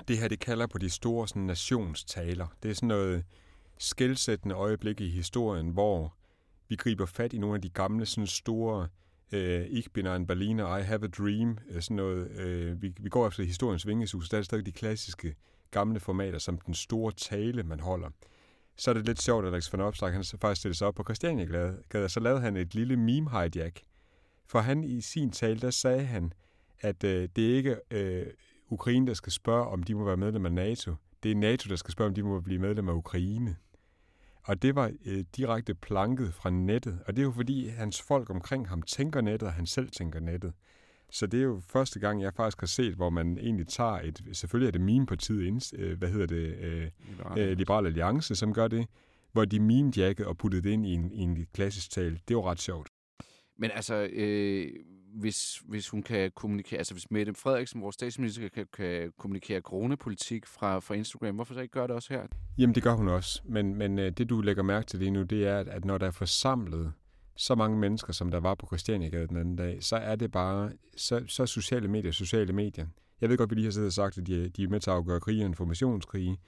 det 0.08 0.18
her, 0.18 0.28
det 0.28 0.40
kalder 0.40 0.66
på 0.66 0.78
de 0.78 0.90
store 0.90 1.28
sådan, 1.28 1.42
nationstaler. 1.42 2.46
Det 2.62 2.70
er 2.70 2.74
sådan 2.74 2.88
noget 2.88 3.24
skældsættende 3.78 4.54
øjeblik 4.54 5.00
i 5.00 5.08
historien, 5.08 5.68
hvor 5.68 6.14
vi 6.68 6.76
griber 6.76 7.06
fat 7.06 7.32
i 7.32 7.38
nogle 7.38 7.54
af 7.54 7.62
de 7.62 7.68
gamle 7.68 8.06
sådan 8.06 8.26
store 8.26 8.88
øh, 9.32 9.66
Ich 9.66 9.90
bin 9.90 10.06
ein 10.06 10.26
Berliner, 10.26 10.76
I 10.76 10.82
have 10.82 11.04
a 11.04 11.08
dream, 11.18 11.58
øh, 11.70 11.82
sådan 11.82 11.96
noget. 11.96 12.30
Øh, 12.30 12.82
vi, 12.82 12.92
vi 13.00 13.08
går 13.08 13.28
efter 13.28 13.44
historiens 13.44 13.86
vingesus, 13.86 14.28
der 14.28 14.38
er 14.38 14.42
stadig 14.42 14.66
de 14.66 14.72
klassiske 14.72 15.34
gamle 15.70 16.00
formater, 16.00 16.38
som 16.38 16.58
den 16.58 16.74
store 16.74 17.12
tale, 17.12 17.62
man 17.62 17.80
holder. 17.80 18.08
Så 18.76 18.90
er 18.90 18.94
det 18.94 19.06
lidt 19.06 19.22
sjovt, 19.22 19.46
at 19.46 19.52
Alex 19.52 19.72
van 19.72 19.80
Opstak, 19.80 20.12
han 20.12 20.24
faktisk 20.40 20.60
stillede 20.60 20.78
sig 20.78 20.86
op 20.86 20.94
på 20.94 21.02
Christiania 21.02 22.08
så 22.08 22.20
lavede 22.20 22.40
han 22.40 22.56
et 22.56 22.74
lille 22.74 22.96
meme 22.96 23.30
hijack. 23.30 23.82
For 24.46 24.58
han 24.58 24.84
i 24.84 25.00
sin 25.00 25.30
tale, 25.30 25.60
der 25.60 25.70
sagde 25.70 26.04
han, 26.04 26.32
at 26.80 27.04
øh, 27.04 27.28
det 27.36 27.50
er 27.52 27.56
ikke 27.56 27.76
øh, 27.90 28.26
Ukraine, 28.72 29.06
der 29.06 29.14
skal 29.14 29.32
spørge, 29.32 29.66
om 29.66 29.82
de 29.82 29.94
må 29.94 30.04
være 30.04 30.16
medlem 30.16 30.46
af 30.46 30.52
NATO. 30.52 30.94
Det 31.22 31.30
er 31.30 31.36
NATO, 31.36 31.68
der 31.68 31.76
skal 31.76 31.92
spørge, 31.92 32.08
om 32.08 32.14
de 32.14 32.22
må 32.22 32.40
blive 32.40 32.58
medlem 32.58 32.88
af 32.88 32.92
Ukraine. 32.92 33.56
Og 34.42 34.62
det 34.62 34.74
var 34.74 34.92
øh, 35.06 35.24
direkte 35.36 35.74
planket 35.74 36.34
fra 36.34 36.50
nettet. 36.50 36.98
Og 37.06 37.16
det 37.16 37.22
er 37.22 37.26
jo 37.26 37.32
fordi, 37.32 37.68
hans 37.68 38.02
folk 38.02 38.30
omkring 38.30 38.68
ham 38.68 38.82
tænker 38.82 39.20
nettet, 39.20 39.46
og 39.46 39.52
han 39.52 39.66
selv 39.66 39.90
tænker 39.90 40.20
nettet. 40.20 40.52
Så 41.10 41.26
det 41.26 41.40
er 41.40 41.44
jo 41.44 41.60
første 41.68 42.00
gang, 42.00 42.22
jeg 42.22 42.34
faktisk 42.34 42.60
har 42.60 42.66
set, 42.66 42.94
hvor 42.94 43.10
man 43.10 43.38
egentlig 43.38 43.68
tager 43.68 44.00
et... 44.00 44.22
Selvfølgelig 44.32 44.66
er 44.66 44.72
det 44.72 44.80
meme-partiet, 44.80 45.72
øh, 45.78 45.98
hvad 45.98 46.08
hedder 46.08 46.26
det? 46.26 46.56
Øh, 46.56 46.88
Liberal. 47.08 47.38
øh, 47.38 47.56
Liberal 47.56 47.86
Alliance, 47.86 48.34
som 48.34 48.54
gør 48.54 48.68
det. 48.68 48.86
Hvor 49.32 49.44
de 49.44 49.60
meme 49.60 49.92
og 50.26 50.38
puttede 50.38 50.62
det 50.62 50.70
ind 50.70 50.86
i 50.86 50.92
en, 50.94 51.12
i 51.12 51.20
en 51.20 51.46
klassisk 51.54 51.90
tale. 51.90 52.18
Det 52.28 52.36
var 52.36 52.42
ret 52.50 52.60
sjovt. 52.60 52.88
Men 53.58 53.70
altså, 53.74 54.08
øh, 54.12 54.68
hvis, 55.12 55.62
hvis 55.64 55.88
hun 55.88 56.02
kan 56.02 56.32
kommunikere, 56.34 56.78
altså 56.78 56.94
hvis 56.94 57.10
Mette 57.10 57.34
Frederiksen, 57.34 57.82
vores 57.82 57.94
statsminister, 57.94 58.48
kan, 58.48 58.66
kan 58.72 59.12
kommunikere 59.18 59.60
coronapolitik 59.60 60.46
fra, 60.46 60.78
fra 60.78 60.94
Instagram, 60.94 61.34
hvorfor 61.34 61.54
så 61.54 61.60
ikke 61.60 61.72
gøre 61.72 61.86
det 61.86 61.94
også 61.94 62.14
her? 62.14 62.26
Jamen, 62.58 62.74
det 62.74 62.82
gør 62.82 62.92
hun 62.92 63.08
også. 63.08 63.42
Men, 63.44 63.74
men 63.74 63.98
øh, 63.98 64.10
det, 64.10 64.28
du 64.28 64.40
lægger 64.40 64.62
mærke 64.62 64.86
til 64.86 64.98
lige 64.98 65.10
nu, 65.10 65.22
det 65.22 65.46
er, 65.46 65.58
at 65.58 65.84
når 65.84 65.98
der 65.98 66.06
er 66.06 66.10
forsamlet 66.10 66.92
så 67.36 67.54
mange 67.54 67.78
mennesker, 67.78 68.12
som 68.12 68.30
der 68.30 68.40
var 68.40 68.54
på 68.54 68.66
Christianiagade 68.66 69.28
den 69.28 69.36
anden 69.36 69.56
dag, 69.56 69.82
så 69.82 69.96
er 69.96 70.16
det 70.16 70.30
bare, 70.30 70.72
så, 70.96 71.24
så 71.28 71.46
sociale 71.46 71.88
medier, 71.88 72.12
sociale 72.12 72.52
medier. 72.52 72.86
Jeg 73.20 73.28
ved 73.28 73.36
godt, 73.36 73.50
vi 73.50 73.54
lige 73.54 73.64
har 73.64 73.72
siddet 73.72 73.86
og 73.86 73.92
sagt, 73.92 74.18
at 74.18 74.26
de, 74.26 74.48
de 74.48 74.62
er 74.62 74.68
med 74.68 74.80
til 74.80 74.90
at 74.90 74.96
afgøre 74.96 75.20
krige 75.20 75.42
og 75.42 75.48
informationskrige, 75.48 76.38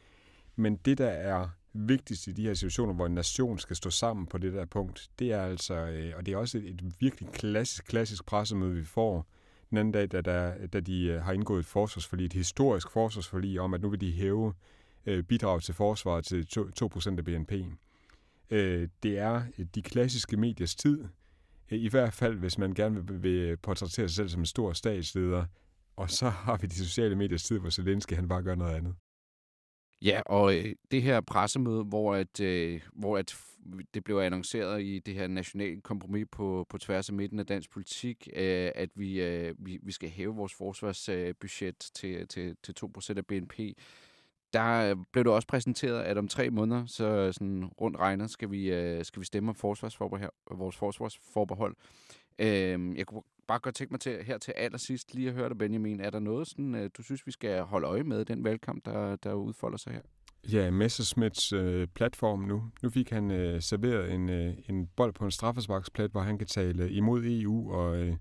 men 0.56 0.76
det, 0.76 0.98
der 0.98 1.08
er 1.08 1.48
vigtigste 1.74 2.30
i 2.30 2.34
de 2.34 2.42
her 2.42 2.54
situationer, 2.54 2.94
hvor 2.94 3.06
en 3.06 3.14
nation 3.14 3.58
skal 3.58 3.76
stå 3.76 3.90
sammen 3.90 4.26
på 4.26 4.38
det 4.38 4.52
der 4.52 4.64
punkt, 4.64 5.10
det 5.18 5.32
er 5.32 5.42
altså, 5.42 5.74
øh, 5.74 6.12
og 6.16 6.26
det 6.26 6.34
er 6.34 6.38
også 6.38 6.58
et, 6.58 6.64
et 6.64 6.94
virkelig 7.00 7.28
klassisk, 7.32 7.84
klassisk 7.84 8.26
pressemøde, 8.26 8.74
vi 8.74 8.84
får 8.84 9.26
den 9.70 9.78
anden 9.78 9.92
dag, 9.92 10.12
da, 10.12 10.20
da, 10.20 10.66
da 10.72 10.80
de 10.80 11.04
øh, 11.04 11.22
har 11.22 11.32
indgået 11.32 11.60
et 11.60 11.66
forsvarsforlig, 11.66 12.26
et 12.26 12.32
historisk 12.32 12.90
forsvarsforlig 12.90 13.60
om, 13.60 13.74
at 13.74 13.80
nu 13.80 13.88
vil 13.88 14.00
de 14.00 14.12
hæve 14.12 14.54
øh, 15.06 15.22
bidrag 15.22 15.62
til 15.62 15.74
forsvaret 15.74 16.24
til 16.24 16.46
2%, 16.58 16.70
2 16.72 16.90
af 17.06 17.24
BNP. 17.24 17.52
Øh, 18.50 18.88
det 19.02 19.18
er 19.18 19.42
øh, 19.58 19.66
de 19.74 19.82
klassiske 19.82 20.36
mediers 20.36 20.74
tid, 20.74 21.04
øh, 21.70 21.78
i 21.78 21.88
hvert 21.88 22.12
fald 22.12 22.38
hvis 22.38 22.58
man 22.58 22.74
gerne 22.74 23.06
vil, 23.06 23.22
vil 23.22 23.56
portrættere 23.56 24.08
sig 24.08 24.16
selv 24.16 24.28
som 24.28 24.40
en 24.40 24.46
stor 24.46 24.72
statsleder, 24.72 25.44
og 25.96 26.10
så 26.10 26.28
har 26.28 26.56
vi 26.56 26.66
de 26.66 26.74
sociale 26.74 27.16
mediers 27.16 27.42
tid, 27.42 27.58
hvor 27.58 27.70
Zelensky 27.70 28.12
han 28.12 28.28
bare 28.28 28.42
gør 28.42 28.54
noget 28.54 28.74
andet. 28.74 28.94
Ja, 30.04 30.20
og 30.26 30.56
øh, 30.56 30.74
det 30.90 31.02
her 31.02 31.20
pressemøde, 31.20 31.84
hvor, 31.84 32.14
at, 32.14 32.40
øh, 32.40 32.80
hvor 32.92 33.18
at 33.18 33.36
det 33.94 34.04
blev 34.04 34.16
annonceret 34.16 34.82
i 34.82 34.98
det 34.98 35.14
her 35.14 35.26
nationale 35.26 35.80
kompromis 35.80 36.26
på, 36.32 36.66
på 36.68 36.78
tværs 36.78 37.08
af 37.08 37.14
midten 37.14 37.38
af 37.38 37.46
dansk 37.46 37.70
politik, 37.70 38.28
øh, 38.36 38.70
at 38.74 38.88
vi, 38.94 39.22
øh, 39.22 39.54
vi, 39.58 39.78
vi 39.82 39.92
skal 39.92 40.08
hæve 40.08 40.34
vores 40.34 40.54
forsvarsbudget 40.54 41.78
til, 41.78 42.28
til, 42.28 42.56
til 42.62 42.74
2% 42.84 43.14
af 43.16 43.26
BNP. 43.26 43.58
Der 44.52 44.90
øh, 44.90 44.96
blev 45.12 45.24
det 45.24 45.32
også 45.32 45.48
præsenteret, 45.48 46.02
at 46.02 46.18
om 46.18 46.28
tre 46.28 46.50
måneder, 46.50 46.86
så 46.86 47.32
sådan 47.32 47.64
rundt 47.80 47.96
regnet, 47.96 48.30
skal 48.30 48.50
vi, 48.50 48.72
øh, 48.72 49.04
skal 49.04 49.20
vi 49.20 49.26
stemme 49.26 49.48
om 49.48 49.54
forsvarsforbehold, 49.54 50.32
vores 50.50 50.76
forsvarsforbehold. 50.76 51.76
Øh, 52.38 52.96
jeg 52.98 53.06
kunne 53.06 53.22
bare 53.48 53.58
godt 53.58 53.74
tænke 53.74 53.92
mig 53.92 54.00
til, 54.00 54.24
her 54.24 54.38
til 54.38 54.52
allersidst 54.56 55.14
lige 55.14 55.28
at 55.28 55.34
høre 55.34 55.48
dig, 55.48 55.58
Benjamin. 55.58 56.00
Er 56.00 56.10
der 56.10 56.18
noget, 56.18 56.48
sådan, 56.48 56.74
øh, 56.74 56.90
du 56.96 57.02
synes, 57.02 57.26
vi 57.26 57.32
skal 57.32 57.62
holde 57.62 57.86
øje 57.86 58.02
med, 58.02 58.24
den 58.24 58.44
valgkamp, 58.44 58.84
der, 58.84 59.16
der 59.16 59.32
udfolder 59.32 59.78
sig 59.78 59.92
her? 59.92 60.00
Ja, 60.52 60.70
Messersmiths 60.70 61.52
øh, 61.52 61.86
platform 61.86 62.40
nu. 62.40 62.62
Nu 62.82 62.90
fik 62.90 63.10
han 63.10 63.30
øh, 63.30 63.62
serveret 63.62 64.12
en, 64.12 64.28
øh, 64.28 64.54
en 64.68 64.86
bold 64.86 65.12
på 65.12 65.24
en 65.24 65.30
straffesparksplat, 65.30 66.10
hvor 66.10 66.20
han 66.20 66.38
kan 66.38 66.46
tale 66.46 66.90
imod 66.90 67.24
EU, 67.24 67.72
og 67.72 67.96
øh, 67.96 68.16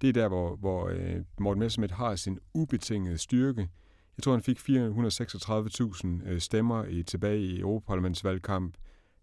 det 0.00 0.08
er 0.08 0.12
der, 0.12 0.28
hvor, 0.28 0.56
hvor 0.56 0.88
øh, 0.88 1.16
Morten 1.40 1.58
Messerschmidt 1.60 1.92
har 1.92 2.16
sin 2.16 2.38
ubetingede 2.54 3.18
styrke. 3.18 3.68
Jeg 4.16 4.22
tror, 4.22 4.32
han 4.32 4.42
fik 4.42 4.58
436.000 4.58 6.28
øh, 6.28 6.40
stemmer 6.40 6.84
i, 6.84 7.02
tilbage 7.02 7.40
i 7.40 7.60
Europaparlamentsvalgkamp 7.60 8.74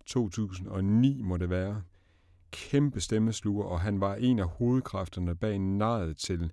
2009, 0.05 1.21
må 1.21 1.37
det 1.37 1.49
være 1.49 1.81
kæmpe 2.51 3.01
stemmesluger, 3.01 3.65
og 3.65 3.81
han 3.81 4.01
var 4.01 4.15
en 4.15 4.39
af 4.39 4.47
hovedkræfterne 4.47 5.35
bag 5.35 5.59
nejet 5.59 6.17
til 6.17 6.51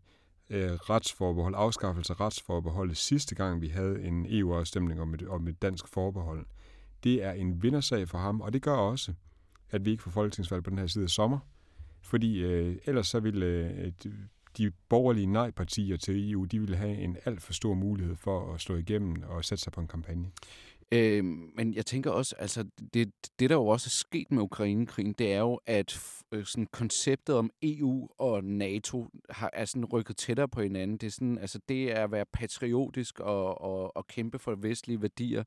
øh, 0.51 0.73
retsforbehold, 0.73 1.55
afskaffelse 1.57 2.13
af 2.13 2.21
retsforbeholdet 2.21 2.97
sidste 2.97 3.35
gang, 3.35 3.61
vi 3.61 3.69
havde 3.69 4.03
en 4.03 4.27
EU-afstemning 4.29 5.01
om 5.01 5.15
et, 5.15 5.29
om 5.29 5.49
et 5.49 5.63
dansk 5.63 5.89
forbehold. 5.89 6.47
Det 7.05 7.25
er 7.25 7.33
en 7.33 7.63
vindersag 7.63 8.09
for 8.09 8.19
ham, 8.19 8.41
og 8.41 8.53
det 8.53 8.63
gør 8.63 8.77
også, 8.77 9.13
at 9.71 9.85
vi 9.85 9.91
ikke 9.91 10.03
får 10.03 10.11
folketingsvalg 10.11 10.65
på 10.65 10.71
den 10.71 10.79
her 10.79 10.87
side 10.87 11.05
af 11.05 11.11
sommer, 11.11 11.39
fordi 12.03 12.39
øh, 12.39 12.77
ellers 12.85 13.07
så 13.07 13.21
ville 13.21 13.47
øh, 13.47 13.93
de 14.59 14.71
borgerlige 14.89 15.27
nej-partier 15.27 15.97
til 15.97 16.31
EU, 16.31 16.45
de 16.45 16.61
ville 16.61 16.77
have 16.77 16.99
en 16.99 17.17
alt 17.25 17.43
for 17.43 17.53
stor 17.53 17.75
mulighed 17.75 18.17
for 18.17 18.55
at 18.55 18.61
slå 18.61 18.77
igennem 18.77 19.23
og 19.27 19.45
sætte 19.45 19.65
sig 19.65 19.73
på 19.73 19.81
en 19.81 19.89
kampagne. 19.89 20.31
Øh, 20.93 21.25
men 21.25 21.75
jeg 21.75 21.87
tænker 21.87 22.11
også, 22.11 22.35
altså 22.39 22.65
det, 22.95 23.13
det 23.39 23.51
der 23.51 23.57
jo 23.57 23.67
også 23.67 23.87
er 23.87 23.91
sket 23.91 24.33
med 24.33 24.43
Ukrainekrigen, 24.43 25.13
det 25.13 25.33
er 25.33 25.39
jo, 25.39 25.61
at 25.67 26.23
øh, 26.33 26.45
sådan 26.45 26.67
konceptet 26.67 27.35
om 27.35 27.51
EU 27.63 28.09
og 28.19 28.45
NATO 28.45 29.09
har, 29.31 29.51
er 29.53 29.65
sådan 29.65 29.85
rykket 29.85 30.17
tættere 30.17 30.49
på 30.49 30.63
hinanden. 30.63 30.97
Det 30.97 31.07
er 31.07 31.11
sådan, 31.11 31.39
altså 31.39 31.61
det 31.69 31.93
er 31.93 32.05
at 32.05 32.13
være 32.13 32.25
patriotisk 32.33 33.21
og, 33.21 33.61
og, 33.61 33.97
og 33.97 34.07
kæmpe 34.07 34.39
for 34.39 34.55
vestlige 34.55 35.03
værdier 35.03 35.45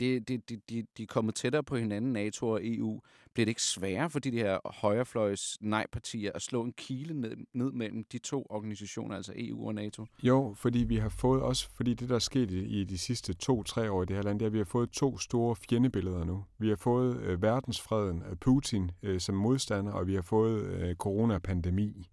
det, 0.00 0.28
det, 0.28 0.50
de, 0.50 0.56
de, 0.70 0.86
de 0.96 1.02
er 1.02 1.06
kommet 1.06 1.34
tættere 1.34 1.62
på 1.62 1.76
hinanden, 1.76 2.12
NATO 2.12 2.48
og 2.48 2.60
EU. 2.62 3.00
Bliver 3.34 3.44
det 3.44 3.50
ikke 3.50 3.62
sværere 3.62 4.10
for 4.10 4.18
de 4.18 4.30
her 4.30 4.58
højrefløjs 4.64 5.58
nej-partier 5.60 6.32
at 6.34 6.42
slå 6.42 6.62
en 6.62 6.72
kile 6.72 7.20
ned, 7.20 7.36
ned 7.52 7.72
mellem 7.72 8.04
de 8.04 8.18
to 8.18 8.46
organisationer, 8.50 9.16
altså 9.16 9.32
EU 9.36 9.66
og 9.66 9.74
NATO? 9.74 10.06
Jo, 10.22 10.54
fordi 10.56 10.78
vi 10.78 10.96
har 10.96 11.08
fået 11.08 11.42
også, 11.42 11.68
fordi 11.74 11.94
det 11.94 12.08
der 12.08 12.14
er 12.14 12.18
sket 12.18 12.50
i, 12.50 12.80
i 12.80 12.84
de 12.84 12.98
sidste 12.98 13.32
to-tre 13.32 13.90
år 13.90 14.02
i 14.02 14.06
det 14.06 14.16
her 14.16 14.22
land, 14.22 14.38
det 14.38 14.44
er, 14.44 14.48
at 14.48 14.52
vi 14.52 14.58
har 14.58 14.64
fået 14.64 14.90
to 14.90 15.18
store 15.18 15.56
fjendebilleder 15.56 16.24
nu. 16.24 16.44
Vi 16.58 16.68
har 16.68 16.76
fået 16.76 17.20
øh, 17.20 17.42
verdensfreden 17.42 18.22
af 18.22 18.40
Putin 18.40 18.90
øh, 19.02 19.20
som 19.20 19.34
modstander, 19.34 19.92
og 19.92 20.06
vi 20.06 20.14
har 20.14 20.22
fået 20.22 20.62
øh, 20.62 20.94
coronapandemi. 20.94 22.10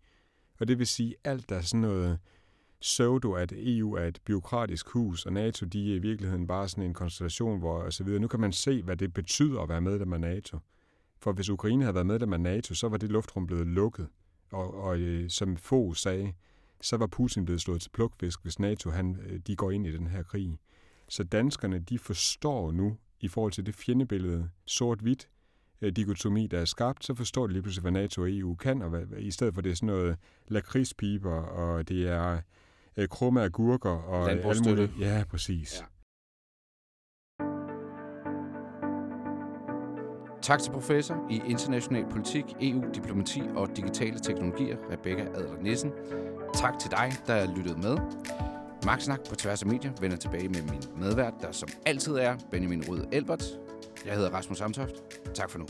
Og 0.60 0.67
det 0.67 0.80
vil 0.80 0.88
sige, 0.88 1.15
alt 1.23 1.50
der 1.50 1.56
er 1.56 1.62
sådan 1.62 1.82
noget 1.82 2.19
pseudo, 2.81 3.33
at 3.33 3.53
EU 3.55 3.93
er 3.93 4.03
et 4.05 4.19
byråkratisk 4.25 4.89
hus, 4.89 5.25
og 5.25 5.33
NATO 5.33 5.65
de 5.65 5.91
er 5.91 5.95
i 5.95 5.99
virkeligheden 5.99 6.47
bare 6.47 6.69
sådan 6.69 6.83
en 6.83 6.93
konstellation, 6.93 7.59
hvor 7.59 7.77
og 7.77 7.93
så 7.93 8.03
videre. 8.03 8.19
Nu 8.19 8.27
kan 8.27 8.39
man 8.39 8.51
se, 8.51 8.83
hvad 8.83 8.97
det 8.97 9.13
betyder 9.13 9.61
at 9.61 9.69
være 9.69 9.81
medlem 9.81 10.13
af 10.13 10.21
NATO. 10.21 10.59
For 11.19 11.31
hvis 11.31 11.49
Ukraine 11.49 11.83
havde 11.83 11.95
været 11.95 12.05
medlem 12.05 12.33
af 12.33 12.39
NATO, 12.39 12.73
så 12.73 12.89
var 12.89 12.97
det 12.97 13.11
luftrum 13.11 13.47
blevet 13.47 13.67
lukket. 13.67 14.07
Og, 14.51 14.73
og 14.73 14.99
øh, 14.99 15.29
som 15.29 15.57
få 15.57 15.93
sagde, 15.93 16.33
så 16.81 16.97
var 16.97 17.07
Putin 17.07 17.45
blevet 17.45 17.61
slået 17.61 17.81
til 17.81 17.89
plukfisk, 17.89 18.39
hvis 18.43 18.59
NATO 18.59 18.89
han, 18.89 19.17
øh, 19.29 19.39
de 19.47 19.55
går 19.55 19.71
ind 19.71 19.87
i 19.87 19.91
den 19.91 20.07
her 20.07 20.23
krig. 20.23 20.59
Så 21.09 21.23
danskerne, 21.23 21.79
de 21.79 21.99
forstår 21.99 22.71
nu, 22.71 22.97
i 23.19 23.27
forhold 23.27 23.51
til 23.51 23.65
det 23.65 23.75
fjendebillede, 23.75 24.49
sort-hvidt, 24.65 25.29
øh, 25.81 25.91
dikotomi, 25.91 26.47
der 26.47 26.59
er 26.59 26.65
skabt, 26.65 27.05
så 27.05 27.15
forstår 27.15 27.47
de 27.47 27.53
lige 27.53 27.61
pludselig, 27.61 27.81
hvad 27.81 27.91
NATO 27.91 28.21
og 28.21 28.31
EU 28.31 28.55
kan, 28.55 28.81
og 28.81 28.89
hvad, 28.89 29.05
i 29.17 29.31
stedet 29.31 29.53
for 29.53 29.61
det 29.61 29.71
er 29.71 29.75
sådan 29.75 29.87
noget 29.87 30.17
lakridspiber, 30.47 31.33
og 31.33 31.89
det 31.89 32.07
er 32.07 32.41
øh, 32.97 33.07
krumme 33.07 33.43
agurker 33.43 33.89
og 33.89 34.29
alt 34.29 34.67
muligt. 34.67 34.91
Ja, 34.99 35.23
præcis. 35.29 35.79
Ja. 35.79 35.86
Tak 40.41 40.60
til 40.60 40.71
professor 40.71 41.25
i 41.29 41.41
international 41.45 42.05
politik, 42.12 42.45
EU, 42.62 42.83
diplomati 42.95 43.41
og 43.55 43.77
digitale 43.77 44.19
teknologier, 44.19 44.77
Rebecca 44.91 45.23
Adler 45.23 45.62
Nissen. 45.62 45.91
Tak 46.53 46.79
til 46.79 46.91
dig, 46.91 47.12
der 47.27 47.55
lyttede 47.55 47.79
med. 47.79 47.97
Magtsnak 48.86 49.19
på 49.29 49.36
tværs 49.36 49.62
af 49.62 49.67
medier 49.67 49.91
vender 50.01 50.17
tilbage 50.17 50.49
med 50.49 50.62
min 50.63 50.81
medvært, 51.01 51.33
der 51.41 51.51
som 51.51 51.69
altid 51.86 52.15
er 52.15 52.38
Benjamin 52.51 52.83
Rød 52.89 53.05
Elbert. 53.12 53.43
Jeg 54.05 54.13
hedder 54.15 54.29
Rasmus 54.29 54.62
Amtoft. 54.62 54.95
Tak 55.33 55.49
for 55.49 55.60
nu. 55.60 55.65